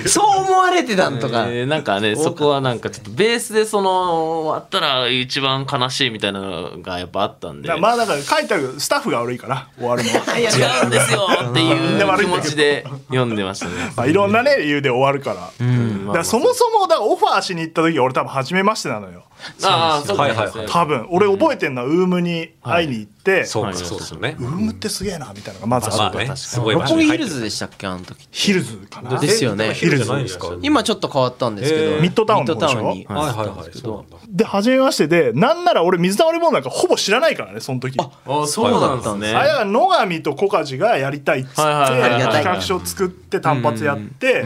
[0.08, 7.74] そう思われてたんとかえーなんかねそこはなんかちょっとベースでその終わったら一番悲しいみたいなのがやっぱあったんで。
[7.76, 10.38] まあだから書いてあるスタッフが悪いから終わるのは。
[10.40, 13.72] いや違うんですよっていうで悪い気持ちで 読んでましたね。
[13.96, 15.50] まあいろんなね理由で終わるから。
[15.60, 16.06] うん。
[16.08, 19.24] だからそもそもだからオファーしに行った時俺多分初めましてなのよ
[19.64, 20.24] ああそうか。
[20.24, 21.08] はいはい多分。
[21.10, 23.70] 俺覚えてんのはウームに会いに行って、そうか。
[23.70, 23.78] はい。
[23.78, 24.36] そうですよね。
[24.40, 26.36] ウームってすげえなみたいなのがまずあって、まあね。
[26.36, 27.88] すごいヒルズでしたっけ？
[27.88, 29.20] あの時ヒルズかな。
[29.20, 29.74] ですよね。
[29.74, 30.56] ヒルズですか。
[30.62, 31.84] 今ちょっと変わったんですけど。
[31.84, 32.02] えー。
[32.02, 32.94] ミッドタウンのでしょ？
[32.94, 33.06] に。
[33.06, 33.66] はいはいったんはい。
[33.66, 34.28] ですけどそうなんだ。
[34.30, 37.98] で初めましてでなんなら俺水溜りボンドなんかほぼ知らないからねその時。
[38.00, 39.36] あそうなんですね。
[39.36, 44.46] あれは野上と小梶がやりたいっつって企画書作って単発やって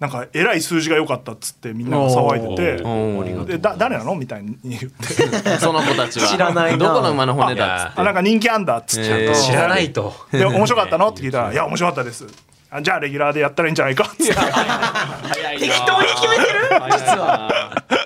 [0.00, 5.58] なんかえらい数字が良かったっつってみんなが騒いでてでだ誰なのみたいに言って。
[5.58, 6.26] その子たちは。
[6.26, 8.00] 知らないなどこの馬の骨だっつって。
[8.00, 9.34] あなんか人気あんだっつって、えー。
[9.34, 10.14] 知らないと。
[10.32, 11.08] で面白かったの？
[11.10, 12.26] って聞いたら「いや面白かったです」
[12.72, 14.24] あじゃあレギュラーでやったらいいんじゃないかっつって。
[14.24, 14.34] 適
[15.84, 16.60] 当に決めてる？
[16.92, 17.72] 実は。「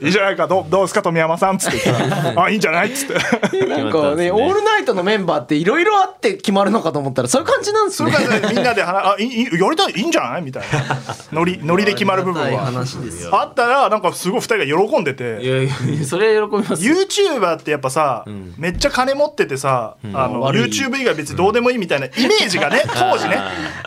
[0.06, 3.14] いいじゃないかどうどうですか富山さん」っつって言ったら「あいいんじゃない?」っつって。
[3.66, 8.12] なんかね、オールナイトのメンバーっていろいろあって決まるのかと思ったらそういう感じなんですね。
[8.12, 8.26] それ。
[8.26, 8.48] からね。
[8.54, 10.96] みんなで話「あいいいやりたいいいんじゃない?」みたいな。
[11.32, 12.48] ノリノリで決まる部分は。
[12.48, 15.24] たい話ですあったらなんかすごい2人が喜んでいて。
[15.24, 15.64] やい
[16.00, 16.86] やそれは喜びます。
[16.86, 16.94] よ。
[16.94, 18.24] YouTuber ってやっぱさ、
[18.56, 20.62] めっちゃ金持っててさ、あの悪い。
[20.64, 23.38] YouTube 以外別にどうでもいいみたいなイメージがね当時ね。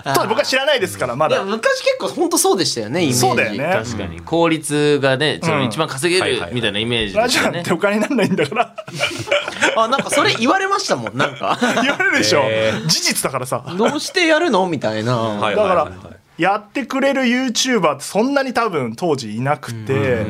[0.03, 3.19] 当時僕は知らないですからまいやだ昔結構本当そうでしたよねイメージ。
[3.19, 3.83] そうだよね。
[3.83, 4.21] 確かに。
[4.21, 5.63] 効率がね、そのうん。
[5.65, 6.49] 一番稼稼げはいはいはい。
[6.49, 7.71] るみたいなイメージラジオなんて。
[7.73, 8.75] お金にならないんだから。
[9.75, 11.57] あなんかそれ言われましたもんなんか。
[11.81, 12.41] 言われるでしょ。
[12.43, 13.63] へ事実だからさ。
[13.77, 14.67] どうしてやるの？
[14.67, 15.91] みたいな、はいだから
[16.37, 20.25] やってくれる YouTuber ってそんなに多分当時いなくて。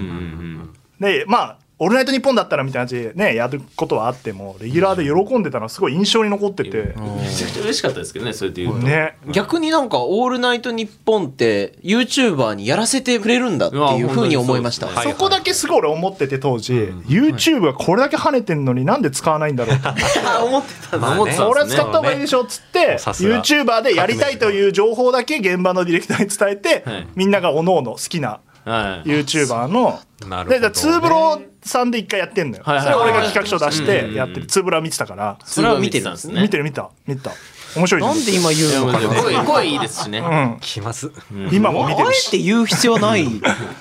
[1.00, 6.94] でまあ「オールナイトニッポン」だったらみたいな感じでねやることはあってもレギュラーで喜んでたのはすごい印象に残ってて。
[7.24, 8.86] めちゃくちゃ嬉しかったですけどね、それで言うと。
[8.86, 9.18] ね。
[9.32, 16.74] 逆になんか「オールナイトニッポン」って YouTuber にやらせてくれるんだっていうふうに思いました、そこだけすごい俺思ってて当時
[17.08, 19.90] YouTube がこれだけ跳ねてんのになんで使わないんだろうと。
[20.26, 21.22] あ思ってたまあね。
[21.22, 21.46] 思ってたんですね。
[21.48, 27.08] 俺は使った方がいいでしょっつって YouTuber でやりたいという情報だけ現場のディレクターに伝えてはい。
[27.16, 29.10] みんながおのおの好きなはい。
[29.10, 30.00] YouTuber の。
[30.28, 30.68] なるほど。
[30.68, 32.64] ねツーブロさんで一回やってんのよ。
[32.64, 35.38] そはいはいれ俺が企画書出してうんやってるツーブロは見てたから。
[35.44, 36.42] それは見てるんですね。
[36.42, 37.32] 見てる見た見た
[37.76, 39.22] 面白いなんで今言うのかな。
[39.22, 40.20] 声声いいですしね。
[40.20, 40.58] うん。
[40.60, 41.12] 来ます。
[41.52, 43.26] 今も見てあえるして言う必要ない。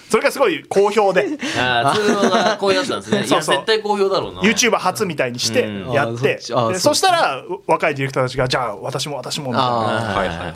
[0.09, 1.27] それがすごい好評で。
[1.59, 3.19] ああ、通路が好評だったんですね。
[3.21, 3.43] いや、そう。
[3.43, 4.41] そう絶対好評だろうな。
[4.43, 5.93] YouTuber 初みたいにしてうん。
[5.93, 6.35] やって。
[6.35, 9.69] あそっちあでそしたら若いディレクターたちがじゃあ私も私もみたいな。
[9.69, 9.85] あ
[10.17, 10.55] はいはい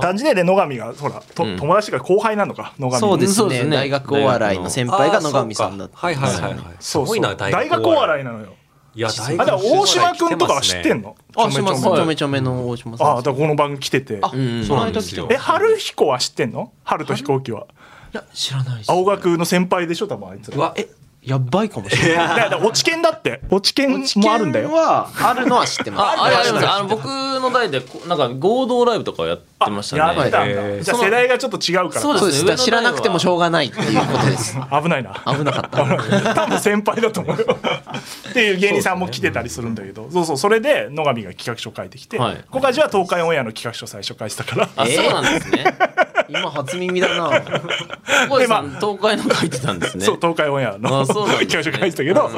[0.00, 1.56] 感じでで野上がほらとうん。
[1.56, 2.98] 友達が後輩なのか野上。
[2.98, 3.34] そうですね。
[3.34, 3.76] そうですね。
[3.76, 6.54] 大学お笑いの先輩が野上さんだったはいはいはいはい。
[6.80, 7.06] すそうそう。
[7.06, 8.46] ごいな大学お笑いなのよ
[8.94, 11.16] いや大あだから大島君とかは知ってんの？
[11.34, 13.10] のあしますちょめちょめちょめの大島さん。
[13.12, 14.18] あだからこの番組来てて。
[14.22, 16.72] あうんその間来てそうえ春彦は知ってんの？
[16.84, 17.66] 春と飛行機は。
[18.12, 20.56] いや知らないです青学の先輩でしょ多分あいつら。
[20.56, 20.88] うわえ
[21.22, 22.28] やばいかもしれない。
[22.28, 23.42] だから落ち研だって。
[23.50, 24.72] 落ち研もあるんだよ。
[24.72, 26.20] はあるのは知ってます。
[26.20, 26.68] ああれあります。
[26.68, 30.00] あの僕の代でこなんか合同ライブとかやってましたね。
[30.00, 32.00] やってたんへだーじゃあ世代がちょっと違うから。
[32.00, 34.56] そうです知らなくてもしょうがないっていうことです。
[34.82, 35.14] 危ないな。
[35.26, 35.84] 危なかった。
[36.34, 37.58] 多分先輩だと思うよ。
[38.30, 40.08] っていう芸人さんも来てたりするんだけど。
[40.12, 42.44] そうそうそれで野上が企画書書いてきてはい。
[42.50, 44.68] 小梶は東海オンエアの企画書最初書いてたから。
[44.76, 45.02] あ、 えー？
[45.02, 45.64] そうなんですね。
[46.28, 47.42] 今初耳だな。
[48.28, 50.04] 小石さん、東海の書いてたんですね。
[50.04, 51.62] そう東海オンエアのあそうなんですね。
[51.62, 52.28] 企画書書いてたけど、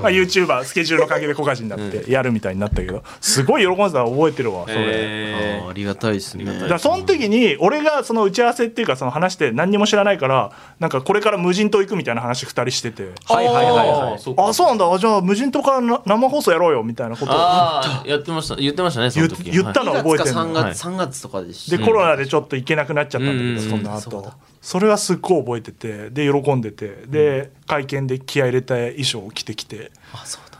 [0.00, 4.76] まあ、YouTuber スケジュールの関係で小梶になってやるみたいになったけどすごい喜んでたの覚えてるわそれ。
[4.78, 13.10] えあありがたいですねだその時に俺がその打ち合わせっていうかその話して何にも知らないからなんかこれから無人島行くみたいな話2人してて。
[13.26, 14.98] はいはいはいはいあそうかあそうなんだ。
[14.98, 17.32] じゃあ無人島からな生放送やろうよみたいなこと。
[17.32, 18.56] をああ、やってました。
[18.56, 19.50] 言ってましたね、そ言の時。
[19.50, 20.64] 言ったの2覚え月か3てんの。
[20.72, 23.54] 月3月とかでしでコロナでちょっと行けなくなっちゃったんだけうん。
[23.56, 24.32] どその後。
[24.62, 29.90] それはすっごい覚えててで喜んでてで会見で気合い入れた衣装を着てきて。
[30.12, 30.58] あそうだ。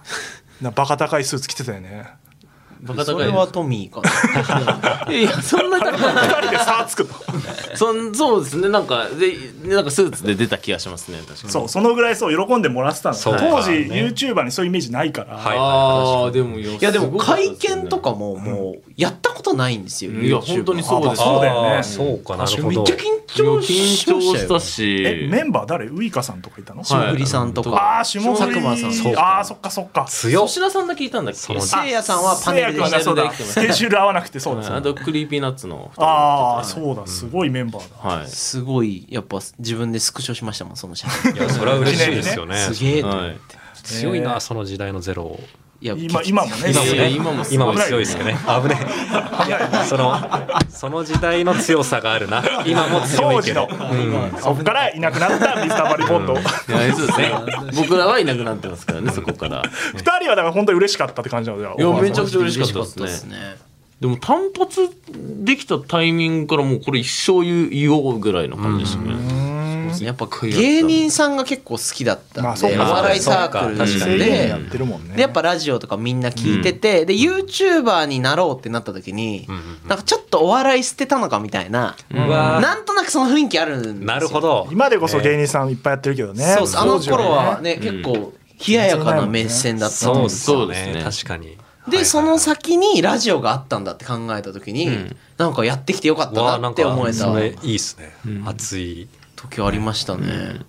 [0.61, 2.07] なバカ高いスーツ着てたよね
[2.83, 4.03] バカ高いそれはトミーか
[5.07, 5.12] な。
[5.12, 6.12] いや、そんな高くない。
[6.29, 7.11] 2人で差つくの？
[7.75, 9.37] そんそうですね、なんか、で、
[9.69, 11.53] なんかスーツで出た気がしますね、確かに。
[11.53, 13.16] そうそのぐらいそう喜んでもらってたの。
[13.16, 14.12] 当時ね。
[14.14, 15.57] YouTuber にそういうイメージないから、はい。
[15.59, 21.23] ああ、でも、いいやでも会見とかももうやったことないんですよいや YouTube 本当にそうです。
[21.23, 21.83] あそうだよね。
[21.83, 22.69] そうかなるほど。
[22.69, 25.03] めっちゃ緊張しま緊張したよし。
[25.07, 25.87] えメンバー誰？
[25.87, 27.71] ウイカさんとかいたの、霜降りさんとか。
[27.71, 28.93] ああ霜降り佐久間さん。
[28.93, 30.05] そうああそっかそっか。
[30.09, 30.47] 強っ。
[30.47, 31.61] 粗品さんだけいたんだっけ？
[31.61, 33.33] せいやさんはパネルでしたせいや君がそうだ。
[33.33, 35.90] スケジュール合わなくてそうですあと、 Creepy Nuts の。
[35.96, 37.06] ああそうだ。
[37.06, 38.28] すごいメンバーだ、はい。
[38.28, 42.56] すごいやっぱ自分でスクショしましたもんその写真いやそれは嬉しいですよね。
[42.56, 43.26] すげえと思って。
[43.28, 43.38] はい。
[43.83, 45.40] 強いなその時代のゼロを
[45.83, 46.71] いや今今もね。
[46.71, 47.47] 今もね。
[47.51, 48.37] 今も強いですよね。
[48.62, 48.79] 危ね
[49.83, 50.14] えその
[50.69, 52.43] その時代の強さがあるな。
[52.66, 53.69] 今も強いけ当時の
[54.33, 57.33] ど、そこからいなくなった水溜りボンド、いやそうですね。
[57.75, 59.62] 僕らはいなくなってますからね、そこから。
[59.95, 61.77] 二人はだから本当に嬉しかったって感じなんだよ。
[61.79, 63.37] いや、めちゃくちゃ嬉しか嬉ったですね。
[63.37, 63.57] ね
[64.01, 64.88] でも単発
[65.45, 69.14] できたタイミングからもうこれ一生言う言おうぐらいの感じでしたね。
[70.00, 72.90] やっぱ芸人さんが結構好きだったんで、まあそうか。
[72.90, 73.87] お笑いサークルそうか。
[73.87, 79.46] 確かに制限やっでてるもんねでやっぱラジオとかみんな聞いてて、で YouTuber になろうってなった時に、
[79.88, 83.94] なんかちょっとお笑い捨てたのかみたいな、うわなんとなくその雰囲気あるんですよ。
[84.05, 84.68] なるほど。
[84.70, 86.44] 今でこそ芸人さんいっぱいやってるけどね。
[86.59, 86.83] そうそう。
[86.83, 88.33] あの頃はねね、結構
[88.66, 91.57] 冷ややかな目線だったそうのそうですねね確かに
[91.88, 98.12] で、その先にラジオがあったんだって考えた時に、んなんかやってきてよかったなってわあなんか思えたそれいいっすね
[98.44, 99.09] 熱い
[99.40, 100.61] 時ありましたね、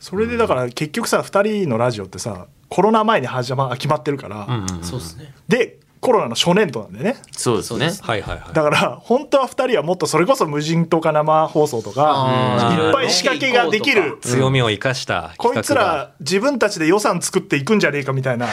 [0.00, 5.34] それでだから結局さ2人のラジオってさコロナ前に始ま決まってるから、うんうんそうですね。
[5.48, 7.16] でコロナの初年度なんだよね。
[7.32, 7.90] そうですね。
[8.00, 8.54] はいはいはい。
[8.54, 14.18] だから本当は2人はもっとそれこそ無人島か生放送とかいっぱい仕掛けができる。
[14.22, 18.46] 強みを生かしたこいつら自分たちで予算作っていくんじゃねえかみたいな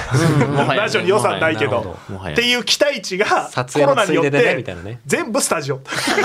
[0.76, 1.96] ラジオに予算ないけど。
[2.32, 5.78] っていう期待値が撮コロナによって全部スタジオ。
[5.78, 6.24] 企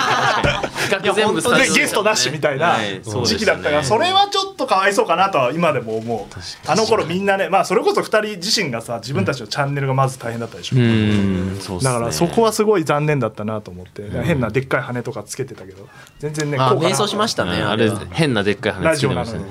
[0.90, 1.74] 画全部スタジオ。
[1.74, 2.78] でゲストなしみたいな
[3.26, 6.34] 時期だったからそれはちょっとかわいそうかなとは今でも思う。
[6.66, 10.76] あの頃みんなねまあそれこそ2人自身がさ自分たちのチャンネルがまず大変だったでしょ。
[10.76, 11.17] うんうん
[11.60, 11.92] そうっすね。
[11.92, 14.08] だからそこはすごい残念だったなと思って。
[14.22, 19.44] 変なでっかい羽とかつけてたけど全然ねあ瞑想しましたねうんあれ変なでっかいラ羽つけてましたに。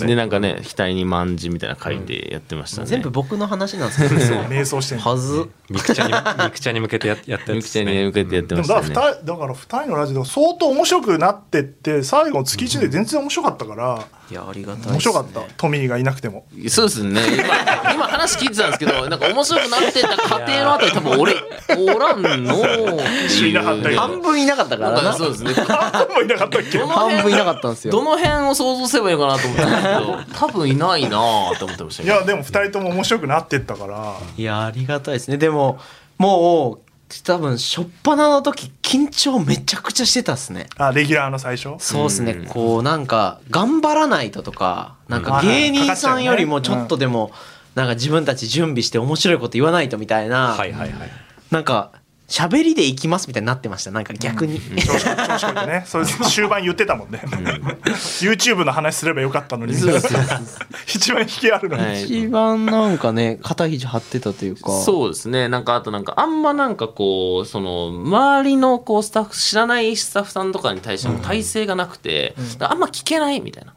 [0.00, 2.86] ねでなんかね額に万字みたいなの書いてやってましたね。
[2.86, 4.14] 全部僕の話なんですけど。
[4.46, 5.48] 瞑想してはず。
[5.68, 8.88] ミクチャにミクチャに向けてややったやみくちゃんにつですね向けてやってでましたね。
[8.88, 14.92] もだから二人だから二人のラジオ相当面白くなってって最後の月1で全然面白かったからいやありがたいね。
[14.92, 15.40] 面白かった。
[15.56, 16.46] トミーがいなくても。
[16.68, 17.20] そうですね。
[17.84, 21.34] 今 今話聞いてたんですけどなんか面白くなってた過程のあたり多分俺
[21.94, 22.54] おらんの
[23.96, 25.12] 半分いなかったからな。
[25.12, 25.52] そうですね。
[25.54, 26.78] 半分もいなかったっけ？
[26.78, 27.92] どの辺半分いなかったんですよ。
[27.92, 34.14] どの辺を想像すればいいのかなと思ったんですけど多分いないなぁと思ってましたいやでも二人とも面白くなってったから。
[34.36, 35.36] いやありがたいですね。
[35.36, 35.78] でも
[36.18, 36.85] もう
[37.24, 40.66] 多分初っ端の時緊張めちゃくちゃしてたっすね。
[40.76, 41.76] あレギュラーの最初？
[41.78, 47.30] そうっすね、こうなんか頑張らないととかなんか芸人さんよりもちょっとでも
[47.74, 51.10] なんか自分たち準備して面白いこと言わないとみたいな、はいはいはい。
[51.50, 51.92] なんか
[52.28, 53.92] 喋りでいきますみたいになってました。
[53.92, 55.84] なんか逆に、調子こ調子こいてね。
[55.86, 57.20] それ終盤言ってたもんね。
[57.24, 59.74] YouTube の話すればよかったのに。
[60.86, 62.04] 一番引きあるのに、はい。
[62.04, 64.72] 一番なんかね肩肘張ってたというか。
[64.72, 65.48] そうですね。
[65.48, 73.75] なんかあとなんかあんまなんかこうその周りのこうスタッフ知らないスタッフさんとかに対しても体制がなくて、あんま聞けないみたいな、な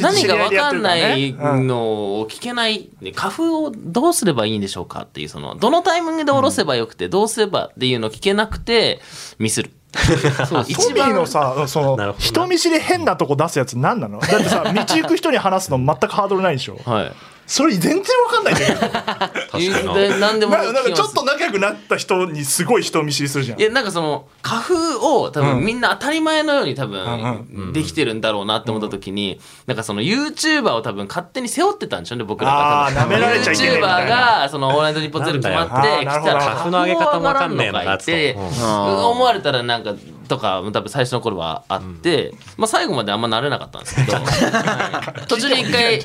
[0.00, 5.02] 何が分かんないのを聞けない、ね花粉をどうすればいいんでしょうか？
[5.02, 9.00] っていうそのどのタイミングで下ろせばよくて、どうすればっていうのを聞けなくて
[9.38, 9.70] ミスる。
[9.96, 14.20] そうトミーのさその 人見知り変なとこ出すやつ何なの？
[14.20, 16.78] だってさ道行く人に話すの全くハードルないでしょ？
[16.84, 17.12] はい
[17.46, 18.78] それ全然わかんないんだけど。
[18.90, 19.94] 確かにな。
[19.94, 23.60] で何でもななんかちょっと仲良くなった人にすごい人見知りするじゃん。
[23.60, 24.62] いやなんかその花
[25.00, 38.68] 粉を多分みんな当たり前のように多うん分できてるんだろうなって思った時になんかその YouTuber を多分勝手に背負ってたんでしょうね僕らがあー舐められちゃいけねえみたい YouTuber ながその「オールナイトニッポンゼロ決まってきたら花粉の上げ方もわかんねえのかいってうん
[39.06, 39.94] 思われたらなんか
[40.28, 44.16] とか多分最初の頃はあってまあ最後まであんま慣れなかったんですけど。
[44.16, 44.22] は
[45.24, 46.00] い途中で一回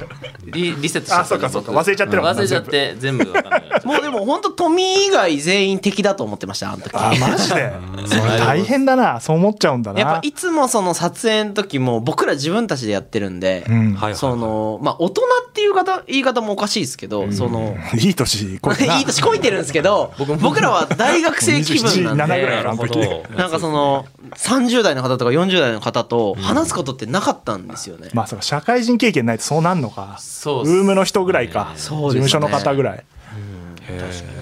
[0.46, 1.20] リリセットした。
[1.22, 1.72] あそうかそうか。
[1.72, 3.64] 僕忘れちゃってるもんな忘れちゃって全部わかんない。
[3.86, 6.92] もうでも本当トミー以外全員敵だと思ってましたあの時。
[6.94, 7.72] あマジで？
[8.06, 9.20] それ大変だな。
[9.20, 10.00] そう思っちゃうんだな。
[10.00, 13.66] やっぱいつもその撮影の時も僕ら自分たちでやってるんで、
[14.14, 28.10] そのまあ大人っていう方言い方もおかしいですけど、そのいい年これいい年こいてるんですけど 僕らは大学生気分なん27ぐらいでなんかその30代の方とか40代の方と話すことってなかったんですよね。
[28.14, 30.18] まあそ社会人経験ないとそうなんのか。
[30.20, 31.74] そうウームの人ぐらいか。
[31.76, 33.06] 事務所の方ぐらい。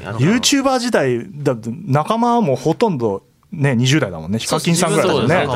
[0.06, 4.39] あと YouTuber 時代だ仲間はもうほとんどね20代だもんね。
[4.39, 5.48] ヒカキンさんぐらいだもんね。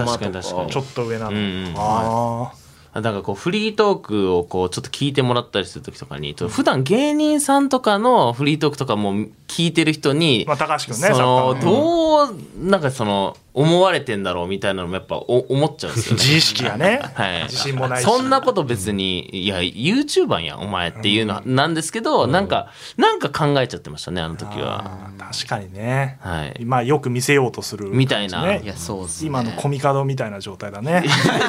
[0.70, 1.74] ちょっと上なの、うんうん。
[1.76, 2.54] あ
[2.94, 16.24] なんかこうフリートークをこうちょっと聞いてもらったりする時とかに普段芸人さんとかのフリートークとかも聞いてる人に、あまあ高橋君ねそのどうなんかその思われてんだろうみたいなのもやっぱお思っちゃうんですよね。
[16.24, 18.04] 自意識がね、 はい、自信もないし。
[18.04, 25.12] そんなこと別にいや YouTuber やんお前っていうのはなんですけど、なんかなんか考えちゃってましたねあの時は。
[25.20, 26.66] 確かにね、はい。
[26.66, 28.44] まあよく見せようとする、みたいな。
[28.44, 29.12] ねいやそうね。
[29.22, 31.04] 今のコミカドみたいな状態だね。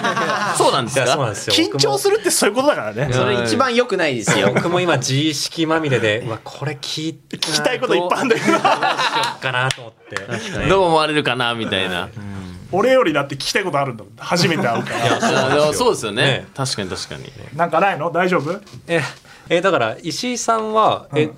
[0.59, 1.69] そうなんですいやそうなんかですよ。
[1.69, 3.09] 緊張するってそういうことだからね。
[3.13, 4.53] それ一番良くないですよ。
[4.55, 8.69] 僕も今自意識まみれでうわこれ聞きたいこといっぱいあるんだけどどうしよ
[9.37, 12.09] っかなと思ってどう思われるかなみたいな。
[12.73, 14.13] 俺よりだって聞きたいことあるんだもん。
[14.17, 15.55] 初めて会うから。
[15.55, 16.23] いや そうですよね。
[16.23, 16.47] ね。
[16.55, 17.33] 確かに確かに。
[17.55, 18.11] なんかないの？
[18.11, 18.61] 大丈夫？
[18.89, 19.01] え
[19.49, 21.31] えだから石井さんは、え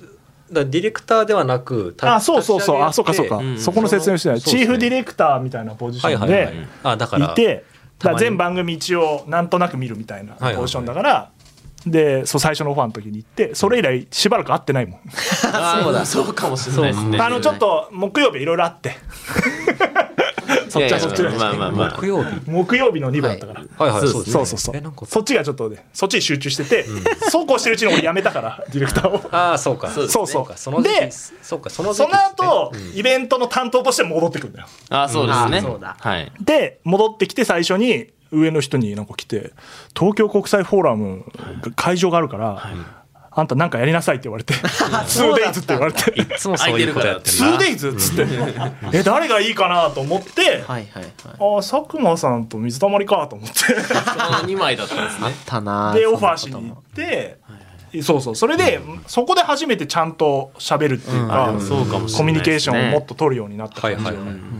[0.51, 2.81] だディレクターではなくたあそうそうそう。
[2.81, 3.59] あそうかそうか、うん。
[3.59, 4.41] そこの説明してない、ね。
[4.41, 7.65] チーフディレクターみたいなポジションはいはいはいであだからいて
[7.99, 11.29] だから全番組一応なんとなく見るみたいなはいはいポジションだから、
[11.91, 16.05] でそう最初のオファーの時に行ってそれ以来しばらく会ってないもん、そうだ。
[16.05, 17.19] そうかもしれないですね。
[17.19, 18.95] あのちょっと木曜日いろいろあって。
[20.69, 21.97] そっちはそっちだまあまあまあ。
[21.97, 22.41] 木曜日？
[22.45, 24.33] 木曜日の2部だったから、はいはいそうですね。
[24.33, 26.85] そうそうそうえなんかそっちがちょっとねそっちに集中してて、
[27.29, 29.21] そうこうしてるうちに俺辞めたから ディレクターを。
[29.31, 29.89] ああそうか。
[29.89, 30.45] そうそうそう。
[30.45, 30.57] か。
[30.57, 32.47] その時期でそうかその時その期ですね。
[32.47, 34.67] 後、イベントの担当として戻ってくるんだよ。
[34.89, 35.57] あそうですね。
[35.57, 35.97] あそうだ。
[35.99, 36.31] はい。
[36.41, 39.53] で戻ってきて最初に上の人になんか来て
[39.97, 41.25] 東京国際フォーラム
[41.61, 42.71] が会場があるから、
[43.31, 46.11] あんたなんかやりなさいって言われて 2days って言われて。
[46.19, 47.57] いつもそういうことやってるな。
[47.57, 48.27] 2days っつって。
[48.97, 51.05] え誰がいいかなと思って、はいはいはい。
[51.23, 53.55] ああ佐久間さんと水たまりかと思って。
[53.55, 53.79] その
[54.39, 55.35] 2枚だったんですね。
[55.45, 57.37] たなでオファーしに行って
[58.01, 62.17] そうそうそれでそこで初めてちゃんと喋るっていうか、うかもしれないですね。
[62.17, 64.57] コミュニケーションをもっと取るようになった感じがはいはいはい。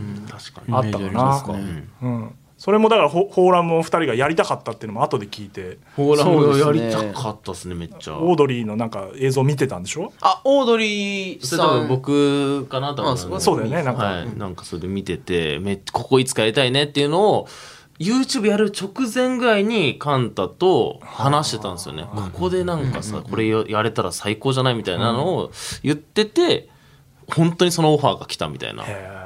[0.70, 1.56] あったかな、
[2.02, 5.78] うん、それもだからフォーラムの2人がやりたかったっていうのも後で聞いて。
[5.94, 8.18] フォーラムやりたかったですねめっちゃ。
[8.18, 10.12] オードリーのなんか映像見てたんでしょ？
[10.20, 13.12] あオードリーそれ多分さん僕かな多分。
[13.12, 14.02] あそうそうだよねなんか。
[14.02, 17.48] はい、なんかそれで見ててめっここいつかやりたいねっていうのを
[18.00, 22.06] YouTube やる直前ぐらいにカンタと話してたんですよね。
[22.12, 25.52] ここでなんかさこれやれたら最高じゃないみたいなのを
[25.84, 26.68] 言ってて
[27.30, 28.84] 本当にそのオファーが来たみたいな。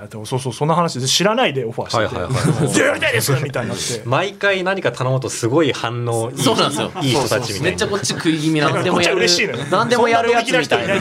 [0.09, 2.21] でもそうそうそんな話で知らないでオファーしてて。
[2.21, 2.79] はいはいはい。
[2.79, 4.03] やりたいですみたいになって。
[4.05, 6.93] 毎回何か頼むとすごい反応いいそうなんですよ。
[7.01, 7.65] いい人たちみたいな。
[7.65, 9.65] めっちゃこっち食い気味なんでもやる嬉しいのよ。
[9.71, 10.95] 何でもやるやつみたいな。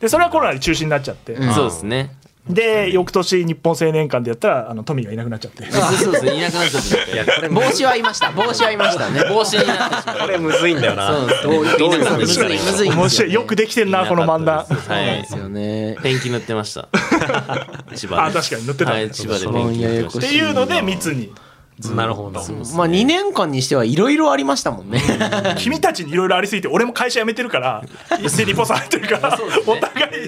[0.00, 2.16] でそれはコロナで中止になっちゃって、そうですね。
[2.48, 10.18] で翌年日本青年館でやったらあのトミーがいなくなっちゃってそうですねいなくなっちゃっていやこれ帽子はいました帽子はいましたね帽子になってしまう。
[10.18, 16.88] これむずいんだよなそうどうどういうむずいむずいん面白いよくできてるなこの漫談そうはいですよねペンキ塗ってました。
[17.94, 18.22] 千葉で。
[18.22, 20.18] あ確かに塗ってたねはい、千葉でペンキ塗ってました。
[20.18, 21.32] っていうので密に
[21.90, 22.40] なるほど。
[22.40, 22.42] まあ
[22.86, 25.00] 2年間にしてはいろいろありましたもんね。
[25.58, 27.84] 君たちにいろいろありすぎて俺も会社辞めてるから
[28.22, 30.24] 一斉にポサ入ってるからお互い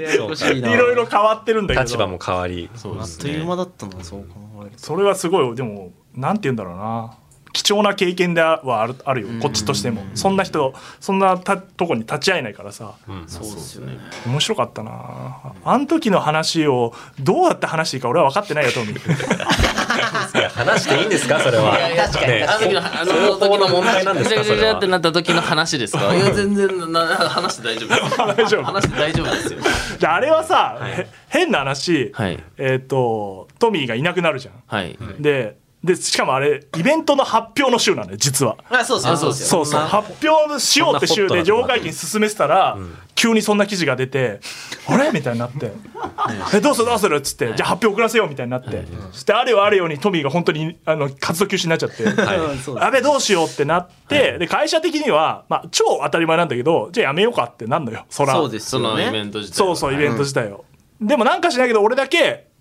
[0.59, 1.85] いろいろ変わってるんだけど。
[1.85, 2.71] 立場も変わり。
[2.75, 2.95] そう。
[2.99, 3.45] ですあっというね。
[3.45, 4.27] 間だったなそう考
[4.63, 4.79] えると。
[4.79, 5.55] それはすごい。
[5.57, 7.15] でもなんて言うんだろうな
[7.55, 9.29] 貴重な経験ではあるあるよ。
[9.41, 10.03] こっちとしても。
[10.15, 12.95] そんな人そんなたとこに立ち会えないからさ。
[13.29, 13.97] そうですよね。
[14.27, 15.55] 面白かったな。
[15.65, 18.99] あの時の話をどうやって話していいか俺は分かってないよトミー。
[20.51, 21.79] 話していいんですかそれは。
[21.97, 26.13] 確かにねあの時のあのの問題なんですかぐちゃぐちゃぐちゃってそれなった時の話ですか？
[26.13, 28.65] いや全然な話して大丈夫 大丈夫。
[28.65, 29.59] 話して大丈夫ですよ。
[30.01, 32.43] であれはさ、へ変な話、はい。
[32.59, 34.55] えっ、とトミーがいなくなるじゃん。
[34.67, 34.99] はい。
[35.21, 38.57] ででしかもあれイベントの発表の週なんだよ実は。
[38.71, 39.33] あそうそうですよ。
[39.33, 42.79] そうそう発表しようって週で上会議に進めてたら、
[43.15, 44.41] 急にそんな記事が出て
[44.89, 45.73] 「あれ?」みたいになって
[46.55, 46.61] 「え。
[46.63, 48.87] どうするどうする?」っつって「じゃあ発表遅らせよう」みたいになって。
[49.13, 52.05] そしてあれよあれよにトミーが本当にあの活動休止になっちゃって
[52.65, 60.65] 「そうやべどうしよう」ってなってで会社的には、まあ、超当たり前なんだけどじゃあやめようかってなんのよそらそうですそのイベント自体そうそうイベント自体を、
[61.01, 62.47] でもなんかしないけど俺だけ「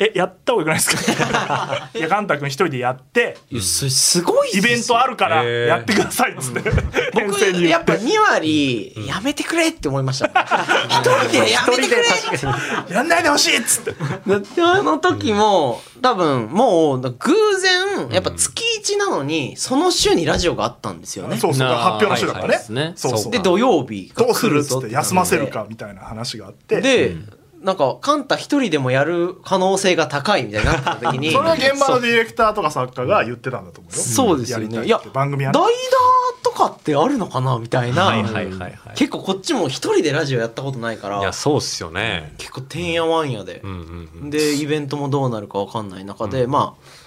[0.00, 1.90] えやった方がよくないですか?
[1.94, 6.70] 」いやカンタ君一人でやってすごいイベントあるからやってくださいっつって、
[7.12, 10.26] 編成に言っ僕やってぱ2割やめてくれって思いました。
[10.88, 12.94] 一人でやめてくれ。
[12.94, 13.94] やんないでほしいっつって。
[14.26, 21.36] だってあの時も多分もう偶然やっぱ月1なのにその週にラジオがあったんですよね。
[21.36, 22.92] そうそうなあ発表の週だからね,、はいはいですね。
[22.96, 23.32] そうそう。
[23.32, 26.80] で土曜日がどうす来るっつって休ませるかみたいな話があって。
[26.80, 27.16] で
[27.60, 34.86] なんかカンタ一人でもやる可能性が高いみたいになった時に それは現場のディレクターとか作家が言ってたんだと思うよそうですよね。
[34.86, 38.72] いや番組はね代打とかってあるのかなみたいな、はいはいはいはい。
[38.94, 42.34] 結構こっちも一人でラジオやったことないからいやそうっすよね。
[42.38, 43.60] 結構てんやわんやで。
[43.62, 44.30] う、んうんうん。
[44.30, 46.99] でイベントもどうなるかわかんない中で、まあ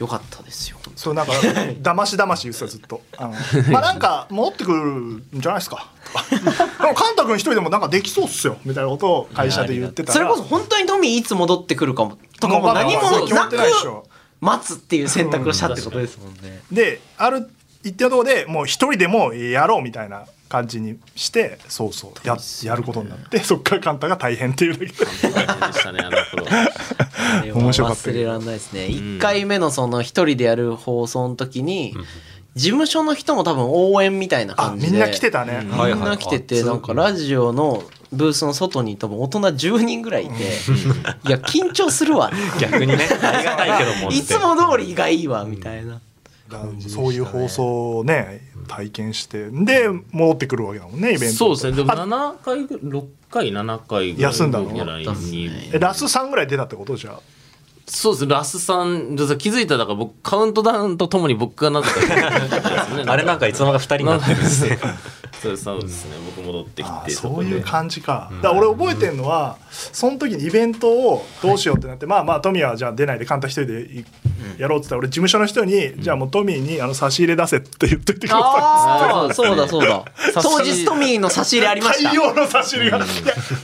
[0.00, 1.32] よかったですよそうなんか
[1.80, 3.02] だましだまし言ってたずっと。
[3.18, 3.34] あの
[3.70, 5.88] まあなんか戻ってくるんじゃないですか。
[6.12, 10.12] と かでもカンタ君一人でもなんかできそうっすよみたいなことを会社で言ってたら。
[10.14, 14.06] それこそ本当にトミーいつ戻ってくるかもとかも何もなくそう決まってないでしょ。
[14.40, 16.34] 待つっていう選択をしたってことですもん。
[16.34, 16.62] ね。
[16.72, 17.50] である
[17.84, 24.92] 一定のところでもう一人でもやろうみたいな感じにしてそうそうややることになって そっからカンタが大変っていうだけで。
[25.32, 26.46] 大変でしたねあの頃。
[27.54, 28.80] 面白かった忘れられないですね。
[28.86, 31.94] 1回目のその一人でやる放送の時に、
[32.56, 34.92] 事務所の人も多分応援みたいなあ感じで。
[34.92, 42.32] みんな来てたね、みんな来てて、なんかラジオのブースの外に多分大人10人ぐらいいて、いや、緊張するわ。
[42.58, 43.08] 逆にね。
[43.22, 44.16] ありがたいけどもって。
[44.18, 46.00] いつも通りがいいわ、みたいな。
[46.88, 51.36] そういう放送をね体験してで戻ってくるわけだもんねイベント。
[51.36, 51.76] そうですね。
[51.76, 54.66] でもあ7回ぐ6回7回ぐらい休んだの？
[54.66, 55.50] ぐらいに。
[55.72, 57.20] えラス3ぐらい出たってことじゃあ？
[57.86, 63.02] そうですラスさん気づいたらだから僕カウントダウンとともに僕がなったね。
[63.06, 64.78] あれなんかいつの間にか2人になってるんですね
[65.40, 66.16] そうですそうですね。
[66.36, 74.04] 僕戻ってきあてそういうじ感じか,、だ俺覚えてるのはその時にイベントをどうしようってなって、まあまあトミーはじゃあ出ないでカンタ一人でい
[74.58, 80.04] やろうって言ったら俺事務所の人に、じゃあもうトミーにあの差し入れ出せって言っといてくださああ、そうだそうだ。
[80.42, 82.10] 当日トミーの差し入れありました。
[82.10, 82.14] い大。
[82.16, 83.06] 量の差し入れが、いや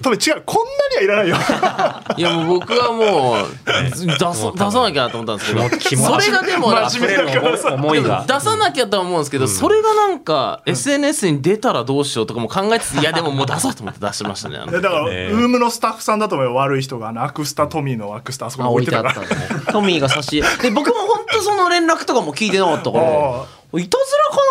[0.03, 0.67] トミー違うこん
[0.99, 1.37] なにはいらないよ。
[2.17, 8.25] いやもう僕はもう出さ出さなきゃなと思ったんですけどそれがでも真面目だからさ思いが。
[8.27, 19.73] 出さなきゃとは思うんですけど、それがなんか SNS に出たらどうしようとかも考えつついやでももう出そうと思って出しましたね だから、えウームのスタッフさんだと思うよ悪い人があのアクスタトミーのアクスタあそこにあ置いてたから。
[19.73, 20.43] トミーが差し。
[20.63, 23.45] で、僕も本当その連絡とかも聞いてなかったから。
[23.77, 24.05] あいたず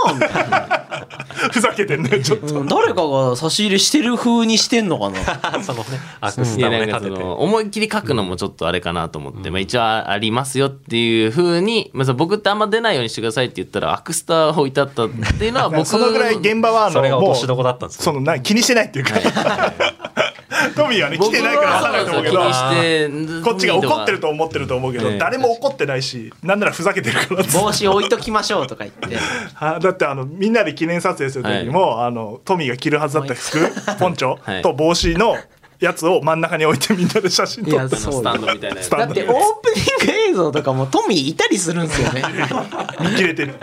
[0.07, 0.27] らかな？
[0.27, 0.85] みたいな。
[1.51, 2.61] ふざけてんねちょっと。
[2.61, 5.19] うん誰かが差し入れしてる風にしてんのかな？
[5.63, 5.99] そのね。
[6.21, 6.85] アクスタをね。
[6.85, 7.21] 立てて。
[7.21, 19.73] 思いっきり書くのもちょっとあれかなと思って、まあ、一応ありますよっていうふうに、まあ、僕ってあんま出ないようにしてくださいって言ったらアクスターを置いてあったっていうのは僕 そのぐらい現場はあのそれが落もうとしどこだったんですねそのな気にしてないっていうか
[20.75, 29.17] トミーはね来てないから分かんないと思うけどこっちが怒ってると思ってると思うけど、ええ誰も怒ってないしなんならふざけてるから帽子置いときましょうとか言って。
[29.55, 33.59] はだってあのみんなで記念撮影する時にも、あのトミーが着るはずだった服
[33.99, 34.61] ポンチョはい。
[34.61, 35.37] と帽子の
[35.79, 42.23] やつを真ん中に置いてみんなで写真撮ってスタンドみたいなだってオープニング映像とかもトミーいたりするんですよね。
[43.01, 43.55] 見切れてる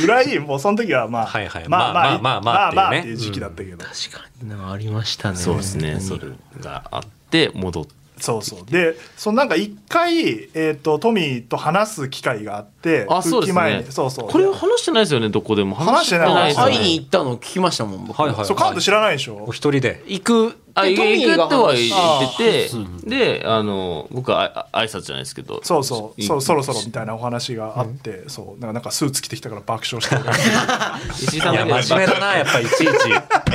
[0.00, 1.68] ぐらいもうその時はまあ、はいはい。
[1.68, 4.48] まあまあまあまあまあまあっていう時期だったけど、確かに。
[4.48, 5.36] なんかありましたね。
[5.36, 6.28] そうですねそれ
[6.60, 7.98] があって戻って。
[8.20, 8.70] そうそう。
[8.70, 12.77] でそのなんか一回、えー、とトミーと話す機会があって
[13.08, 13.92] あそうです復帰前ねに。
[13.92, 14.28] そうそう。
[14.28, 15.74] これは話してないですよねどこでも。
[15.74, 16.48] 話してない。
[16.48, 16.72] ですよね。
[16.72, 18.20] 会いに行ったの聞きましたもん、僕。
[18.20, 19.44] はいはいそうカント知らないでしょ？
[19.46, 20.02] お一人で。
[20.06, 20.56] 行く。
[20.74, 25.60] あ行くとは言話っててであの僕はあ挨拶じゃないですけど。
[25.64, 26.20] そうそう。
[26.20, 28.60] いそそろそろみたいなお話があって、そう。
[28.60, 30.22] なんかなんかスーツ着てきたから爆笑してる。
[31.20, 32.90] 石井さんいや真面目だなやっぱいちいち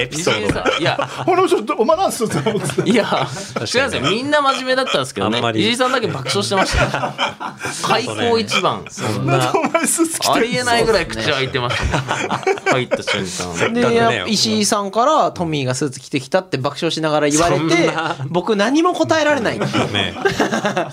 [0.01, 3.03] エピソードいや「俺もちょっとお前なんスーツなの?」っつっていや、
[3.55, 4.01] 違うんですよ。
[4.01, 5.37] みんな真面目だったんですけどね。
[5.37, 5.51] あんま。
[5.53, 5.61] り。
[5.61, 6.83] 石井さんだけ爆笑してました。
[6.83, 7.13] よ。
[7.87, 8.83] 開口一番。
[9.23, 12.59] そんなお前スーツ着てるありえないぐらい口開いてましたね。
[12.65, 13.73] 入った瞬間。
[13.73, 19.93] で、石井さんからトミーがスーツ着てきたって爆笑しながら言われてな、僕何も答えられないっていう。
[19.93, 20.13] ね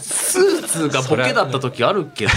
[0.00, 2.32] スーツがボケだった時あるけど。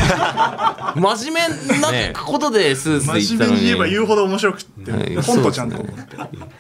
[0.96, 3.58] 真面目なことでスーツで行ったのに。
[3.58, 6.18] 真面目に言えば言うほど面白くって、はいコントじゃんと思って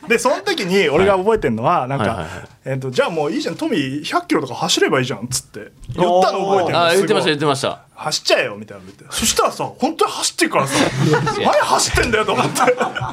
[0.07, 7.81] で,、その時に俺が覚えてるのはなんか、はいはいはいえっと「じゃあもういいじゃんトミー100キロとか走ればいいじゃん」っつって言ったの覚えてるのあ、言ってました、言ってました。
[7.95, 9.05] 走っちゃえよみたいなの言って。
[9.09, 10.73] そしたらさ本当に走ってるからさ
[11.39, 12.53] 何走ってんだよと思って。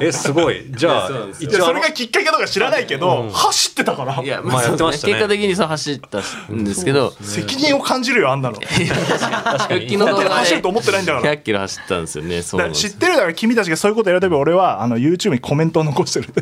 [0.01, 0.65] えすごい。
[0.71, 1.09] じゃあ
[1.39, 4.21] それがきっかけとか知らないけど、走ってたから。
[4.21, 5.13] いや、まあやってましたね。
[5.13, 6.19] 結果的にそう走った
[6.53, 8.59] んですけど、責任を感じるよあんなの。
[8.59, 11.33] 復帰の動画で走ると思ってないんだから。
[11.33, 12.41] 100キロ走ったんですよね。
[12.41, 16.33] そう知ってるだから君たちがそういうことやるたび俺はあの YouTube にコメントを残してる。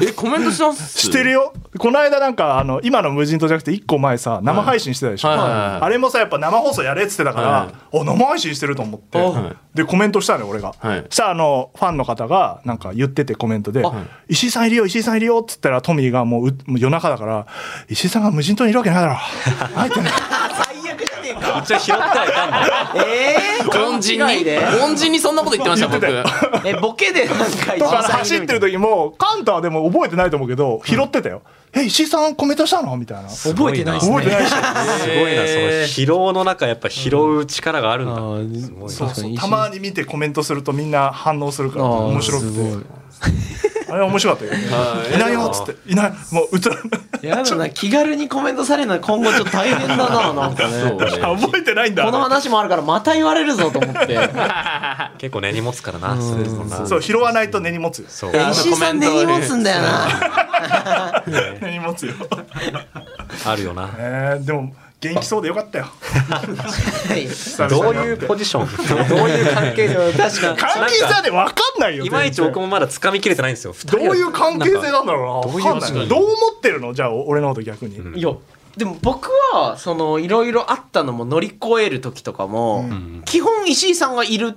[0.00, 1.00] え、コメントしてます？
[1.00, 1.52] してるよ。
[1.78, 5.80] この間なんかあの今の無人島じゃなくて1個前さ生配信してたでしょ、はいはいはいはい。
[5.82, 9.76] あれもさやっぱ生放送やれっつってたから、はいお生配信してると思って、はい。
[9.76, 11.04] でコメントしたのよ俺が、はい。
[11.08, 13.82] そしたらあのファンの方がなんか言っててコメントで
[14.28, 17.46] 「石井さんいるよ石井さんいるよ」っつったらトミーがもう夜中だから
[17.88, 19.14] 「石井さんが無人島にいるわけないだろ」
[19.74, 20.12] 入ってない
[21.38, 21.60] えか。
[21.64, 23.04] 一応拾ってはいたんだ。
[23.04, 24.60] えー、恩人に勘違いで。
[24.82, 26.06] 恩人にそんなこと言ってました僕。
[26.06, 26.24] よ。
[26.64, 28.60] え、ボケでなんか石井とか走ってる。
[28.60, 31.42] 時もカンタはでも覚えてないと思うけど拾ってたよ
[31.74, 33.28] 「え石井さんコメントしたの?」みたいな。
[33.28, 34.14] 覚えてないっすね。
[34.16, 35.68] 覚えてないしすごいなその
[36.04, 38.82] 疲労の中やっぱ拾う力があるんだ、あーすごい。
[38.84, 42.52] なそうそうたまに見てコメントするとみんな反応するから面白くて。
[42.52, 42.82] すごい
[43.92, 45.14] あれ面白かったよね。
[45.14, 45.18] い。
[45.18, 45.90] ないよっつって。
[45.90, 46.12] いない。
[46.30, 47.36] もう映ら。
[47.36, 51.42] やだな、気軽にコメントされるのは今後ちょっと大変だな、なんかそうね。
[51.42, 52.04] 覚えてないんだ。
[52.06, 54.18] この話もあるからまた言われるぞと思って。
[55.18, 56.16] 結構根に持つからな
[56.86, 58.06] そう拾わないと根に持つよ。
[58.08, 58.34] そう。
[58.34, 61.22] や石井さん根に持つんだよな。
[61.60, 62.14] 根に持つよ。
[63.44, 63.90] あるよな。
[63.98, 64.72] えーでも
[65.02, 65.86] 元気そうでよかったよ。
[67.68, 68.68] どういうポジション？
[69.08, 70.56] どういう関係性 確かに。
[70.56, 73.74] 関係性で分かんないよいまいち僕もまだ掴みきれてないんですよ。
[73.86, 75.52] どういう関係性なんだろうな？
[75.52, 75.80] 分かんない。
[75.80, 76.94] 確かにどう思ってるの？
[76.94, 77.96] じゃあ俺のこと逆に。
[78.18, 78.32] いや
[78.76, 82.86] でも僕はそのいろいろあったのも乗り越える時とかも、
[83.26, 84.56] 基本石井さんがいる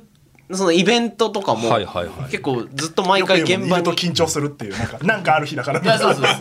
[0.51, 2.31] そのイベントとかも、はいはいはい。
[2.31, 3.83] 結構ずっと毎回現場に。
[3.83, 5.81] と緊張するっていうなんかなんかある日だから。
[5.81, 6.35] いやそうそうそう。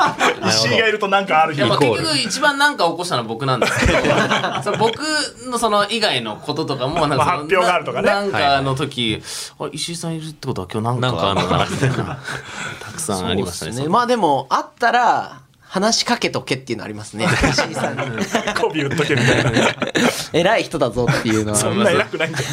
[0.48, 3.98] 石井がいるとなんかある日結局一番なんか起こしたのは僕なんですけど。
[4.64, 5.00] その僕
[5.46, 8.08] のその以外のこととかもなんか発表があるとかね。
[8.08, 9.22] ななんかの時、
[9.58, 11.66] あ石井さんいるってことは今日なんかあるのかな。
[11.66, 12.18] みたいな。
[12.80, 15.40] たくさんありましたねそうっすまあでもあったら
[15.70, 17.26] 話しかけとけっていうのありますね。
[17.48, 18.24] 石井さんに。
[18.56, 19.50] 媚び売っとけみたいな。
[20.32, 21.58] 偉い人だぞっていうのは。
[21.58, 22.44] そんな偉くないんだよ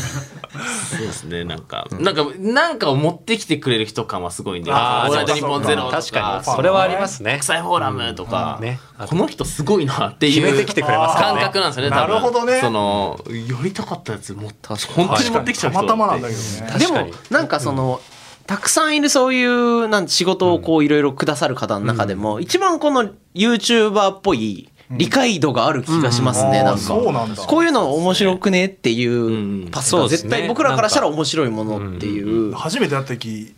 [0.98, 5.98] そうですねなんか、なんかなんかを持ってきてくれる人感はすごいんで「あーオールナイトニッポンゼロとか。
[6.02, 6.56] 確かに。
[6.56, 7.34] それはありますね。
[7.34, 8.80] 国際フォーラムとか、ね。
[8.98, 10.42] この人すごいなっていう。
[10.42, 11.42] 決めてきてくれます感ね。
[11.42, 12.14] 覚なんですよね多分。
[12.14, 12.60] なるほどね。
[12.62, 14.50] そのやりたかったやつも
[14.96, 16.80] 本当に持ってきちゃう人たまたまなんだけどね。
[16.80, 18.02] でもなんかその、
[18.46, 26.78] たくさんいるそういうなん仕事をこういろいろくださる方の中でも、一番この YouTuber っぽい理解度がある気がしますね、なんか。
[26.80, 27.44] そうなんだ。
[27.44, 33.54] こういうの面白くねっていうパスが絶対僕らからしたら面白いものっていう、初めて会った時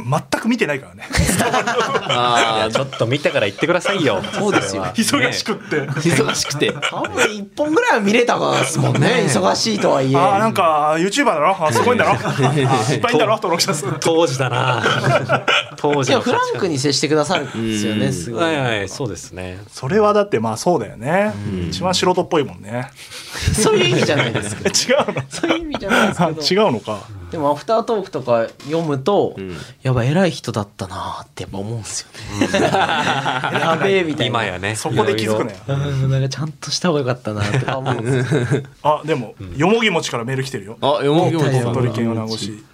[0.00, 1.04] 全く見てないからね。
[2.08, 4.22] ああちょっと見てから言ってくださいよ。
[4.32, 4.84] そうですよ。
[4.84, 6.72] 忙しくって、忙しくて。
[6.72, 9.24] 多分1本ぐらいは見れたかですもんね。
[9.26, 10.16] 忙しいとはいえ。
[10.16, 11.56] ああなんか YouTuber だろ？
[11.66, 12.12] あすごいんだろ？
[12.14, 13.32] あいっぱいいんだろ？
[13.34, 13.92] 登録者数。
[14.00, 14.82] 当時だな。
[15.76, 18.42] 当時のいやフランクに接してくださるんですよねすごい。
[18.44, 19.58] はいはいそうですね。
[19.70, 21.32] それはだってまあそうだよね、
[21.68, 22.88] 一番素人っぽいもんね。
[23.60, 24.70] そういう意味じゃないですけど。
[24.70, 24.70] え
[25.10, 25.22] 違うの？
[25.28, 26.62] そういう意味じゃないですあけど。
[26.64, 26.98] 違うのか
[27.30, 29.52] でもアフタートークとか読むと、ん。
[29.82, 32.08] やばい偉い人だったなってやっぱ思うんですよ
[32.48, 32.48] ね。
[32.62, 34.42] やべえみたいな。
[34.42, 34.74] 今やね。
[34.76, 36.10] そこで気づくねうん。
[36.10, 40.78] なんかちゃんとした方がよかったなとか思うんですよあでも、よもぎ餅からメール来てるよ。
[40.80, 41.64] あよもぎもとさん。
[41.64, 42.64] だ鳥取県米子市、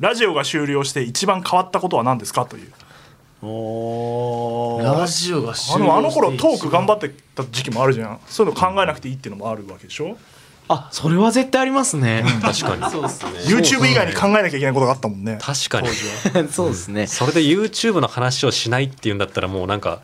[0.00, 2.72] ラジオが終了して一番変わったことは何ですかという。
[3.46, 8.20] おラジオが終あ了のあの頃トーク頑張ってた時期もあるじゃん。
[8.26, 10.16] そういうの考えなくていいっていうのもあるわけでしょ
[10.68, 12.24] あそれは絶対ありますね。
[12.40, 12.84] 確かに。
[12.90, 13.30] そうですね。
[13.46, 15.38] YouTube 以外に考えなきゃいけないことがあったもんね。
[15.40, 15.88] 確かに。
[16.50, 17.06] そうですね。
[17.06, 20.00] それで YouTube の話をしないっていうんだったらもうなんか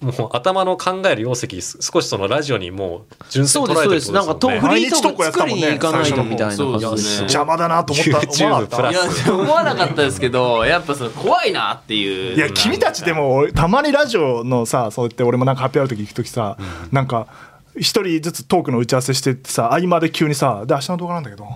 [0.00, 3.88] もう頭の考える容積す少しそのラジオにもう純粋に捉ですそうです。
[3.88, 4.12] えてるです。
[4.12, 6.56] もんねなんかとフリートーク作りに行かないとみたいな。
[6.56, 12.36] 感じね邪魔だなと思った思わな YouTube かっプラスいや思わなかったですけどやっぱその怖いなっていう。
[12.36, 16.56] たいや君たちでも俺たまにラジオのさそうやって俺もなんか発表ある時行く時さ、
[16.92, 17.26] なんか
[17.76, 21.46] 一人ずつトークの打ち合わせしてってさ合間で急にさ「で明日の動画なんだけど」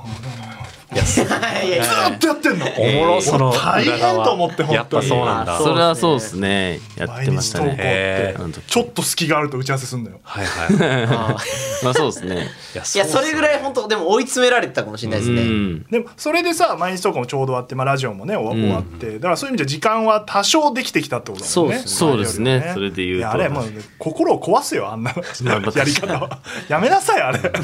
[1.05, 2.67] ずーっとやってんの？
[2.79, 4.75] おもろその大変と思って本当に。
[4.75, 5.59] やっぱそうなんだ。
[5.59, 6.81] それはそうですね。
[6.97, 8.35] やってましたね。
[8.67, 10.21] ちょっと隙があると打ち合わせすんだよ。
[10.23, 11.05] はいはい。
[11.05, 11.37] あ
[11.85, 12.49] まあそうですね。
[12.75, 15.87] いやそれぐらい本当でも追い詰められてたかもしれないですね、うん。
[15.91, 21.83] でもそれでさ毎日投稿もちょうど終わって、まあ、ラジオもね終終わってだからそういう意味じゃ時間は多少できてきたってことだもんね。
[21.85, 22.71] そうですね。
[22.75, 23.31] それで言うと。
[23.31, 25.11] あれもうね心を壊すよあんな。
[25.11, 27.39] やり方はやめなさいあれ。
[27.41, 27.59] 確か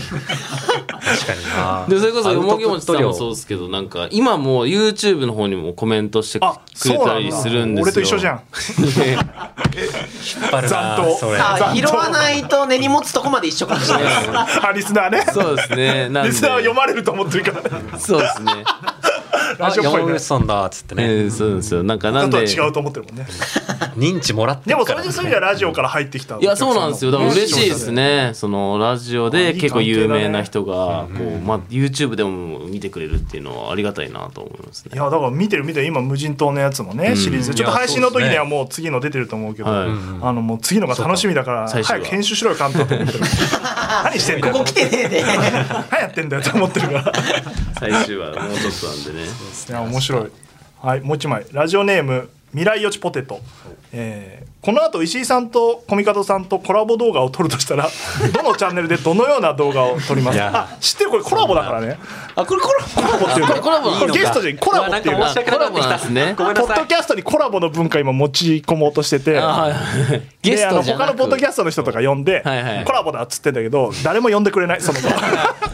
[1.34, 1.86] にな。
[1.88, 3.30] でそれこそよもぎもちさんもそう。
[3.30, 7.92] ですけどなんか今もう YouTube の方にもコメントしてあくれたりするんですよ。
[7.92, 8.42] 俺と一緒じゃん。
[8.78, 11.16] 引っ張るな残党。
[11.16, 14.04] それあ拾わないと根に持つとこまで一緒かもしれない。
[14.04, 16.08] ですあリスナーねそうですね。
[16.08, 16.30] なんで。
[16.30, 17.98] リスナーは読まれると思ってるから。
[17.98, 18.52] そうですね
[19.58, 20.00] ラジオっぽいね。
[20.00, 21.04] 山口さんだっつってね。
[21.04, 21.82] えーそうですよ。
[21.82, 22.38] なんかなんで。
[22.44, 23.26] 違うと思ってるもんね。
[23.96, 25.00] 認知もらってでもそるから。
[25.02, 26.38] れでそういう意味ではラジオから入ってきた。
[26.38, 27.10] いやそうなんですよ。
[27.10, 28.26] だから嬉しいですね。
[28.26, 28.30] ね。
[28.34, 34.92] そのラジオで結構有名な人がこう、まあ、YouTube でも見てくれるっていうのはありがたいなと思いますね。
[34.94, 37.50] いやだから見てる見てる今無人島のやつもね、シリーズ。
[37.50, 39.70] でちょっと配信の時にはもう次の出てると思うけど。
[39.70, 39.88] はい
[40.20, 43.20] あのもう次のが楽しみだから早く編集しろよ監督と思ってる。
[44.04, 44.52] 何してんだよ。
[44.54, 45.22] ここ来てねえで。
[45.22, 47.12] 何やってんだよと思ってるから。
[47.78, 49.78] 最終話もうちょっとなんでねですね。
[49.78, 50.30] 面白い。
[50.80, 51.46] はいもう一枚。
[51.52, 53.40] ラジオネーム未来予知ポテト、
[53.96, 57.86] えーこの後石井さんとコミカドさんとコラボ動画を撮るとしたら
[58.32, 60.38] どのチャンネルでどのような動画を撮ります？
[60.38, 61.10] かあ知ってる？
[61.10, 61.98] これコラボだからね。
[62.34, 63.60] あこれこれコラボっていうの。
[63.60, 66.34] コラボこれゲストでコラボっていうのコラボなんですね。
[66.34, 69.74] ポッドキャストにコラボの文化今持ち込もうとしててあはい
[70.40, 71.08] ゲストじゃなく。
[71.08, 72.84] 他のポッドキャストの人とか呼んで、はいはい。
[72.86, 75.08] コラボだっつってんだけど誰も呼んでくれないその子。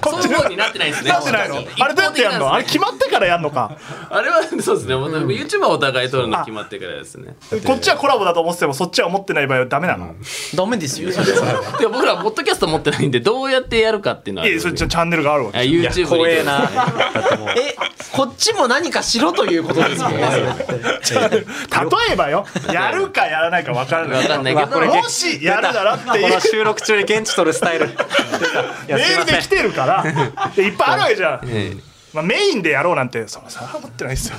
[0.00, 1.10] こっちそういう風になってないですね。
[1.10, 2.52] なってないのあれどうやってやるの？
[2.52, 3.76] あれ決まってからやるのか。
[4.10, 4.96] あれはそうですね。
[4.96, 7.36] もう YouTuber お互い撮るの決まってからですね。
[7.64, 10.14] こっちはコラボだと思っててもそっちは思ってない場合はダメなの、
[10.54, 11.10] ダメですよ。
[11.10, 11.78] それは。
[11.78, 16.70] で僕らポッドキャスト持ってないんでどうやってやるかっていうのはいやそれチャンネルがあるわけ YouTube に怖えな。
[17.56, 17.76] え
[18.12, 22.46] こっちも何かしろということですよね例えばよ。
[22.72, 24.22] やるかやらないか分からない。
[24.22, 24.68] 分かんないけど。
[24.68, 27.86] これもしやるならってこいうの収録中に現地撮るスタイル。
[27.86, 30.50] メールで来てるから。
[30.54, 34.36] でいっぱいあるわけじゃん、ええまあ、メインでやろうなんてそのさ持ってないですよ。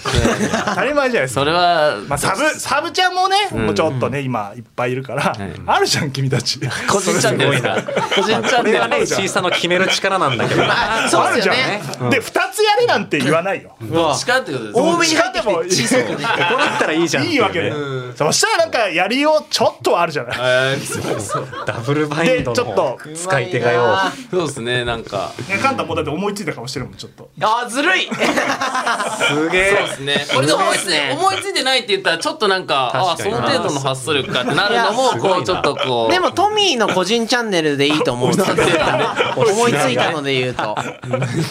[0.66, 1.42] 当たり前じゃないですか。
[1.42, 6.60] それはまあ、サブサブちゃんもね、もうちょっとね今いっぱいいるから、あるじゃん君たち。
[6.90, 7.76] 個人チャンネルですか
[8.16, 10.64] 個人チャンこれはねネル石井さんの決める力なんだけど。
[10.66, 17.76] あそうあるじゃん、ですよねで2つやれなんて言わないよ、どっちかってことです多めに入ってきて小さこうなったらいいじゃんいいわけで、ね。
[18.16, 20.38] そしたらなんかやりようちょっとはあるじゃない。
[20.40, 23.00] えーそうそうダブルバインドでちょっと。
[23.06, 23.98] の使い手がよ
[24.30, 25.32] そうですねなんか。
[25.48, 27.30] ねカンタもだって思いついた顔してるもんちょっと。
[27.42, 28.02] あずるい。
[28.04, 29.70] すげえ。
[29.70, 30.26] そうですね。
[30.34, 36.12] これで思いつ思いついてないって言ったらちょっとなんかああその程度の発想力かってなるのもこうちょっとこう。
[36.12, 38.56] でもトミーの個人チャンネルでいいと思うんですよ
[39.36, 40.76] 思いついたので言うと。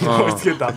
[0.02, 0.72] 思いつけた、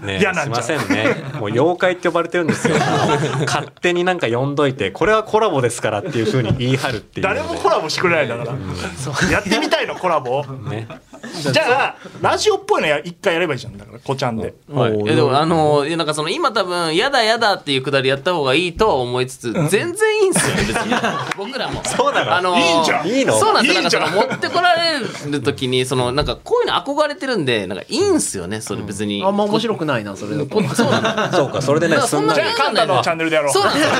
[0.00, 1.24] ね嫌なんちゃうすいませんね。
[1.34, 2.76] もう妖怪って呼ばれてるんですよ。
[3.46, 7.24] 勝手になんか呼んどいてこれはコラボですからっていうふうに言い張るっていう。
[7.24, 10.44] 誰もコラボしてくれないんだから、やってみたいのコラボ。
[10.68, 10.88] ね
[11.52, 13.76] じゃあラジオっぽいのや一回やればいいじゃん。
[13.78, 14.54] だからこちゃんで。
[14.72, 20.94] はい、いやでもあのいやなんかその今多分「やだやだ」っていうくだりやった方がいいとは思いつつ全然いいんすよ別に。
[21.36, 21.82] 僕らも。
[21.84, 22.36] そうなの？
[22.36, 23.06] あのいいんじゃん。
[23.06, 23.38] いいの？
[23.38, 24.02] そうなんですよ。
[24.06, 25.00] 持ってこられ
[25.30, 30.44] る時にそのなんかこういうの憧れてるんでなんかいいんすよねそれ別に、あんま面白くないなそれだ
[30.74, 30.90] そう。
[30.90, 33.52] なんだそうかそれでねそんなじゃあカンタのチャンネルでやろう。
[33.52, 33.92] そうなんですよ。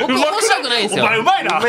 [0.00, 1.04] 僕面白くないんですよ。
[1.04, 1.60] お前うまいな。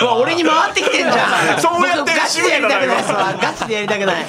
[0.00, 1.60] うわ俺に回ってきてんじゃん。
[1.60, 4.24] そうやって僕ガチでやりたくないっすわガチでやりたくない。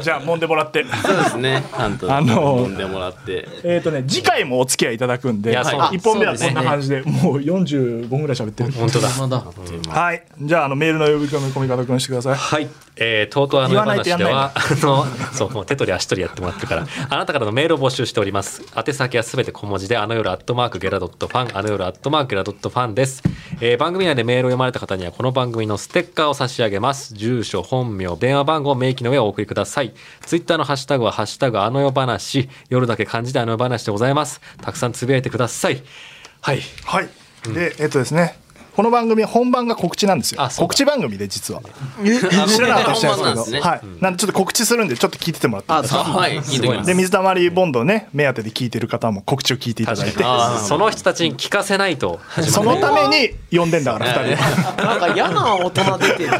[0.00, 0.84] じゃあ揉んでもらって。
[0.84, 1.64] そうですね。
[1.72, 3.48] あのー飲んでもらって。
[3.64, 5.52] えっとね次回もお付き合いいただくんでい。
[5.54, 6.64] やそう1本目はこんなそうですね。
[6.64, 8.72] 感じでもう45分ぐらい喋ってる。
[8.72, 9.08] 本当だ。
[9.08, 10.22] はい。
[10.40, 12.34] じゃああのメールの呼び込み方くんしてください。
[12.34, 16.86] はい、えー、とうとうあの言わないと話ではあのそうもう手取り足取りやってもらってるから。
[17.10, 18.62] あなたからのメールを募集しております。
[18.76, 23.22] 宛先はすべて小文字であの夜アットマークゲラドットファンあの夜アットマークゲラドットファンです、
[23.60, 27.14] えー番組内でメールを読まれた方にはこの番組のステッカーを差し上げます。
[27.14, 29.92] 住所本名電話番号を明記の上お送りください。
[30.20, 34.40] ツイッターのハッシュタグはハッシュタグあの世話夜だけ漢字であの世話でございます。
[34.60, 35.82] たくさんつぶやいてください。
[36.40, 36.60] はい。
[36.84, 37.08] はい。
[37.52, 38.45] でえっとですね。
[38.76, 40.48] この番組は本番が告知なんですよ。
[40.58, 41.62] 告知番組で実は。
[41.64, 42.92] あ知らなかった。
[42.92, 43.62] 人本番なんですけど。
[43.64, 43.80] はい。
[44.02, 46.00] なんでちょっと告知するんでちょっと聞いててもらっていいですか？
[46.04, 46.86] はい聞いておきます。
[46.86, 50.22] で水溜りボンドをね目当てで聞いてる方も告知を聞いていただいて。
[50.68, 54.82] その人たちに聞かせないとそのために呼んでんだから2人。
[54.84, 56.38] なんか嫌な大人出てるな。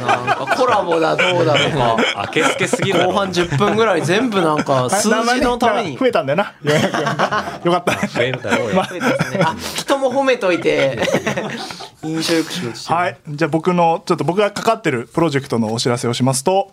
[0.59, 1.97] コラボだどうだとか。
[2.20, 5.97] あけすけすぎる後半10分ぐらい全部なんか数字のために。
[5.97, 6.53] 増えたんだよな。
[6.62, 7.93] 400 よかった。
[7.93, 8.57] ね増えたで
[9.24, 9.41] すね。
[9.43, 10.99] あ人も褒めといて。
[12.05, 13.18] 印 くしようとしてるはい。
[13.29, 16.70] じゃあ僕のちょっと僕がかかってるプロジェクトのお知らせをしますと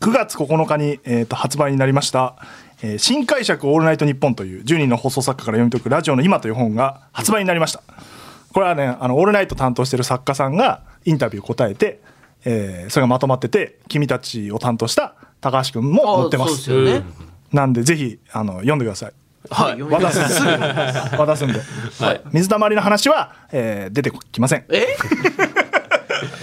[0.00, 2.36] 9月9日に、えー、と発売になりました
[2.82, 7.82] 「えー新解釈オールナイトニッポン」という10人の放送作家から読み解くラジオの今という本が発売になりました。
[8.52, 12.00] これはねあのオールナイト担当してる作家さんがインタビュー答えて、
[12.44, 16.56] えーそれがまとまってて君たちを担当した高橋君も載ってます。
[16.56, 17.02] ですよね。
[17.52, 19.12] なんでぜひあの読んでください
[19.50, 19.82] はい。
[19.82, 20.42] 渡すんです。
[21.16, 21.60] 渡すんで、
[22.00, 22.20] はい。
[22.32, 24.64] 水たまりの話は、えー出てきません。
[24.70, 24.96] え？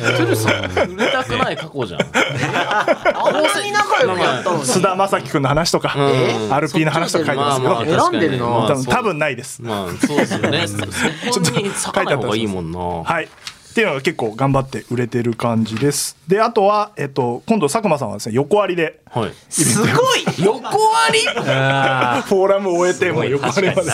[0.01, 2.01] トゥルさん売れたくない過去じゃん。
[2.01, 4.63] あんなに仲良くやったのに。
[4.63, 9.61] 須田将暉君の話とか、え RP の話とか書いてますけど、まあまあ選んでるな多分多分ないです。
[9.61, 10.67] まあそうですよね。
[11.31, 12.79] そこに咲かない方がいいもんな。
[12.79, 13.29] はい。
[13.71, 16.17] っていうのが結構頑張って売れてる感じです。
[16.27, 19.31] で、あとは、えっと、今度佐久間さんはですね、横割りで、はい。
[19.49, 19.85] すご
[20.17, 20.25] い！
[20.39, 21.25] 横割り？
[21.25, 23.89] フォーラムを終えて、もう横割りまで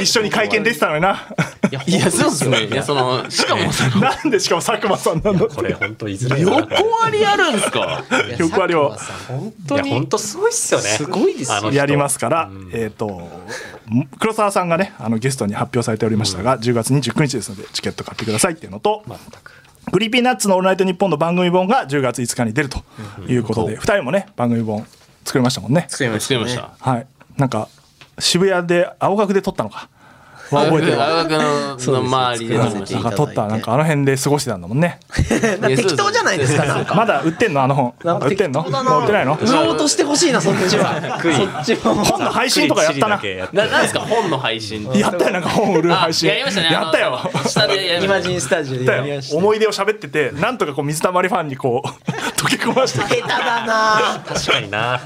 [0.00, 1.26] 一緒に会見出てたのにな。
[1.86, 2.64] いやそうですね。
[2.66, 6.54] いやそのしかもそのなんでしかも佐久間さんなんだこれ本当いずれ横
[7.02, 8.04] 割りあるんすか？
[8.38, 8.96] 横割りを
[9.28, 9.88] 本い当に。
[9.90, 10.86] や本当すごいっすよね。
[10.88, 11.72] すごいですよ。
[11.72, 13.28] やりますから、えっと、
[14.18, 19.52] 黒沢さんがね、あのゲストに発表されておりましたが、10月29日ですので、チケット買ってくださいっていうのと、全く。
[19.92, 22.82] Creepy Nuts の「オールナイトニッポン」の番組本が10月5日に出ると
[23.26, 24.86] いうことで、2人もね番組本
[25.24, 25.86] 作りましたもんね。
[25.88, 26.70] 作りま作りました。
[26.78, 27.06] はい。
[27.36, 27.68] なんか
[28.18, 29.88] 渋谷で青学で撮ったのか
[30.56, 34.98] は覚えてる青学のの周りで撮りましなんたか撮ったなんかあの辺で過ごしてたんだもんね。
[35.10, 36.94] 適当じゃないですかなんか。
[36.94, 37.62] まだ売ってんの？
[37.62, 38.62] あの本なんか売ってんの？
[38.62, 39.36] 売ってないの？
[39.36, 40.94] 売ろうとしてほしいなそっちは。
[41.22, 43.20] そっちは本の配信とかやったな。
[43.52, 46.30] ななんですか本の配信やったよなんか本売る配信。
[46.30, 46.68] あやりましたね。
[46.72, 47.18] やったよ。
[47.46, 48.96] 下でイマジンスタジオでやった。
[48.96, 51.88] よやりました思い出を喋っててなんとかこう水たまりファンにこう
[52.40, 53.00] 溶け込まして。
[53.00, 54.22] 下手だな。
[54.26, 55.00] 確かにな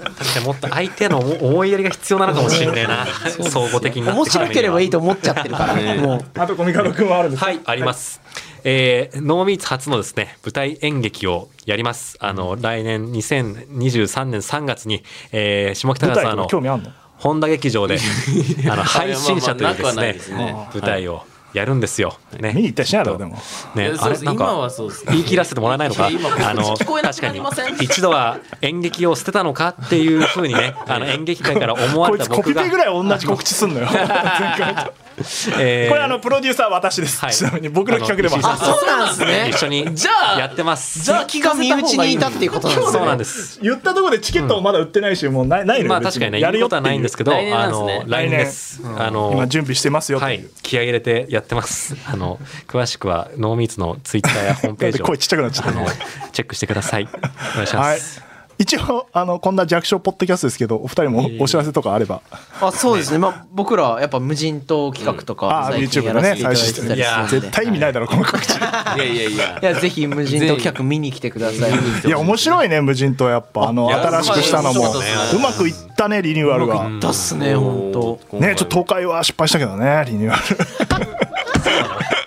[0.00, 3.06] 確かにもっと相手の思いやりが必要なのかもしれないな。
[3.50, 5.74] 総合的に面白ければいいと思っちゃってるから。
[5.74, 6.24] ねもう。
[6.40, 7.46] あとコミカド君はあるんですか？
[7.46, 8.20] はい、あります。
[8.64, 12.16] えー、ノーミーツ初のですね、舞台演劇をやります。
[12.20, 16.90] あの、来年2023年3月に、えー、下北舞台と沢のか興味あんの？
[17.18, 17.98] 本田劇場で、
[18.70, 21.24] あの、配信者というですね、舞台を
[21.54, 22.18] やるんですよ。
[22.40, 22.52] ね。
[22.52, 23.38] 見に行ったりしなでも。
[23.76, 27.74] ね、あれなんかはそうです言い切らせてもらえないのか、あの聞こえなく確かになりません。
[27.80, 32.62] 一度は演劇を捨てたのかっていうふうにね、あの 演劇界から思わこれた僕が。
[32.62, 33.86] いつコピペ、ぐらい同じ告知すんのよ。
[33.86, 34.92] 前回と
[35.58, 35.88] えー。
[35.88, 37.32] これあのプロデューサーは私です、はい。
[37.32, 38.46] ちなみに僕の企画でも。
[38.46, 39.50] あそうなんですね。
[39.50, 41.02] 一緒にじゃあやってます。
[41.02, 42.92] じゃあ気が身内にいたっていうことなんですね。
[42.92, 43.58] そうなんです。
[43.62, 48.80] 言ったところでチケットもまだ売ってないし、もうないないのよまあ確かにね、やることはないんですけど、来年なあの来年です。
[48.96, 50.44] あの今準備してますよとはい。
[50.62, 51.96] 気合い入れてやってます。
[52.06, 55.86] あの詳しくはノーミーツのツイッターやホームページを声ちっちゃくなっちゃったあの
[56.32, 57.08] チェックしてください。
[57.12, 58.00] お願いしまはい。
[58.00, 58.33] す。
[58.58, 62.22] 一応あのこんな弱小ポッドキャストですけどお二人もおお知らせとかあれば。
[62.60, 63.18] あそうですね。
[63.18, 67.40] まあ僕らやっぱ無人島企画とあかあ YouTube やでね最新てたりするんで。
[67.40, 68.56] 絶対意味ないだろこの告知。
[68.56, 69.58] いやいやいや。
[69.60, 71.72] いやぜひ無人島企画見に来てください。
[72.06, 73.68] いや面白いね無人島やっぱ。
[73.68, 74.92] あの新しくしたのも。
[75.34, 76.90] うまくいったねリニューアルが。
[77.00, 78.38] だっすね本当。
[78.38, 81.13] ねちょっと東海は失敗したけどねリニューアル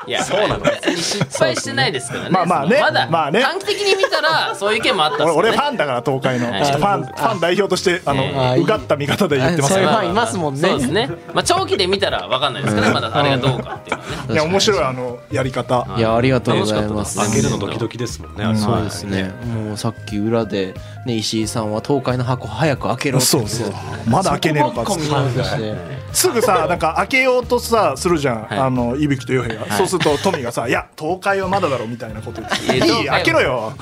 [0.08, 0.64] いやそうなの。
[0.64, 2.30] 別に失敗してないですからね。
[2.30, 2.76] まあまあね。
[2.78, 3.42] そのまだまあね。
[3.42, 5.40] 短期的に見たらそういう意見もあったんですよね。
[5.40, 6.52] 俺俺ファンだから東海の。
[6.52, 6.64] はい。
[6.64, 9.86] ちょっとファンファン代表としてあのあうがった見方で言ってますよそうい。
[9.86, 10.62] うファンいますもんね。
[10.62, 11.10] そうですね。
[11.34, 12.94] まあ長期で見たら分かんないですけどね。
[12.94, 14.34] まだあれがどうかっていうのはね。
[14.34, 15.88] いや面白いあのやり方。
[15.98, 16.02] い。
[16.02, 17.18] やありがとうございます。
[17.18, 18.58] 開けるのドキドキですもんね、あれ。
[18.58, 20.74] そうですね、もうさっき裏で、
[21.06, 23.28] ね、石井さんは東海の箱早く開けろって。
[23.28, 23.74] そうそう。
[24.08, 25.04] まだ開けねえのかっつって。
[25.04, 28.60] そこばっか見直してすぐさなんか開けようとさするじゃん、はい。
[28.60, 33.74] あのいびきとヨヘが、そうするとトミーがさ「いや東海はまだだろ」みたいなこと言って「いやいい開けろよ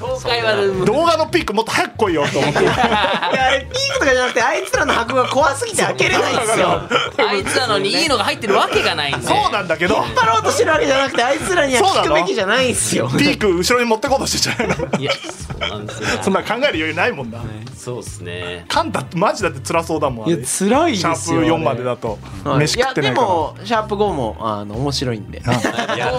[0.00, 2.62] 東海は動画のピークもっと早く来いよ」と思って。
[2.62, 6.82] いやあれピークとかじゃなくてあいつらの箱が怖すぎて開けれないんですよ。
[7.28, 9.26] あいつらのにいいのが入ってるわけがないんで。
[9.26, 9.96] そうなんだけど。
[9.96, 13.08] 引っ張ろうとしてるわけじゃなくてあいつらには聞くべきじゃないんですよ。
[13.08, 16.08] ピーク後ろに持ってこうとしてちゃうのいやそうなんですよ。
[16.22, 17.38] そんな考える余裕ないもんな。
[17.76, 18.64] そうですね。
[18.68, 20.40] カンタマジだって辛そうだもんあいれ。
[20.42, 22.18] や辛いですよシャープ4までだと。
[22.44, 22.58] はい。
[22.58, 23.26] 飯食ってないから。
[23.26, 25.40] やでもシャープ5もあの面白いんで。
[25.40, 25.64] 東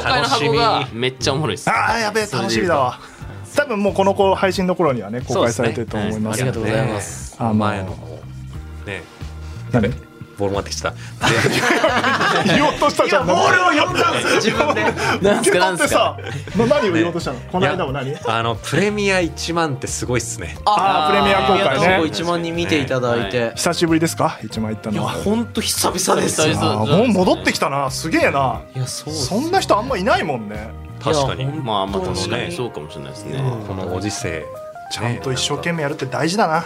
[0.04, 1.70] 海の箱がめっちゃおもろいです。
[1.70, 3.00] ああやべえ楽しみだわ
[3.56, 6.38] 多分もうこの子配信の頃にはね公開されてると思います。
[6.42, 7.36] ありがとうございます。
[7.40, 8.20] あの前のも
[8.86, 9.04] ね
[9.72, 9.90] 何？
[10.38, 10.94] ボール持ってきた。
[12.48, 13.28] 言おうとしたじゃん。
[13.28, 14.54] ボールを読んだんですよ。
[14.56, 14.84] 自分で。
[15.22, 16.16] なんすかなんすか。
[16.18, 17.40] 取ってさな何を言おうとしたの？
[17.52, 18.16] この間も何？
[18.26, 20.58] あのプレミア1万ってすごいっすね。
[20.64, 22.10] あープレミア公開ね。
[22.10, 23.52] 1万人見ていただいて。
[23.56, 24.40] 久しぶりですか？
[24.42, 26.48] 一枚行ったいやのは本当久々です。
[26.58, 27.92] もう戻ってきたな。
[27.92, 28.62] すげえな。
[28.74, 30.70] いやそうそんな人あんまいないもんね
[31.00, 31.46] 確かに。
[31.46, 32.18] まあまあ本当に。
[32.18, 33.42] 確かにそうかもしれないですね。
[33.68, 34.46] このご時世。
[34.92, 36.66] ちゃんと一生懸命やるって大事だな、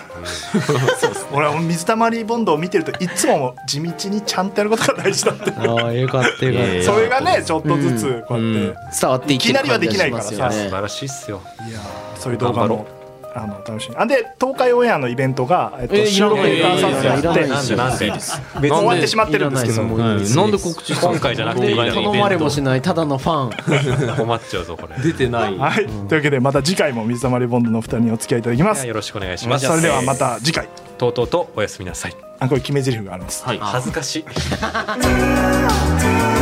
[1.33, 5.51] 俺は水溜りボンドを見てるといつも地道にちゃんとやることが大事だって。
[5.51, 10.31] ああよかったよかっいやいやそれがねちょっとずつこうやって、た伝わっていきなりはできないからさ。
[10.47, 11.41] ね素晴らしいっすよ。
[11.67, 12.87] いやーそういう動画も
[13.35, 13.95] あの楽しみ。
[13.97, 18.11] あで東海オンエアのイベントが、えっと、えー収録いらないがやっていらないなんでなんで？
[18.11, 19.83] 別に終わってしまってるんですけど。
[19.83, 20.51] いらないですはい。
[20.51, 24.17] なんで告知今回じゃなくてい頼まれもしないただのファン。
[24.17, 25.57] 困っちゃうぞこれ出てない。
[25.57, 28.85] はい、というわけでまた次回も水溜りボンドのお二人にお付き合いいただきます。
[28.87, 29.65] よろしくお願いします。
[29.65, 30.67] それではまた次回。
[30.97, 32.15] とうとうとおやすみなさい。
[32.39, 33.43] あこれ決め台詞があるんです。
[33.45, 33.59] はい。
[33.59, 34.25] 恥ずかしい「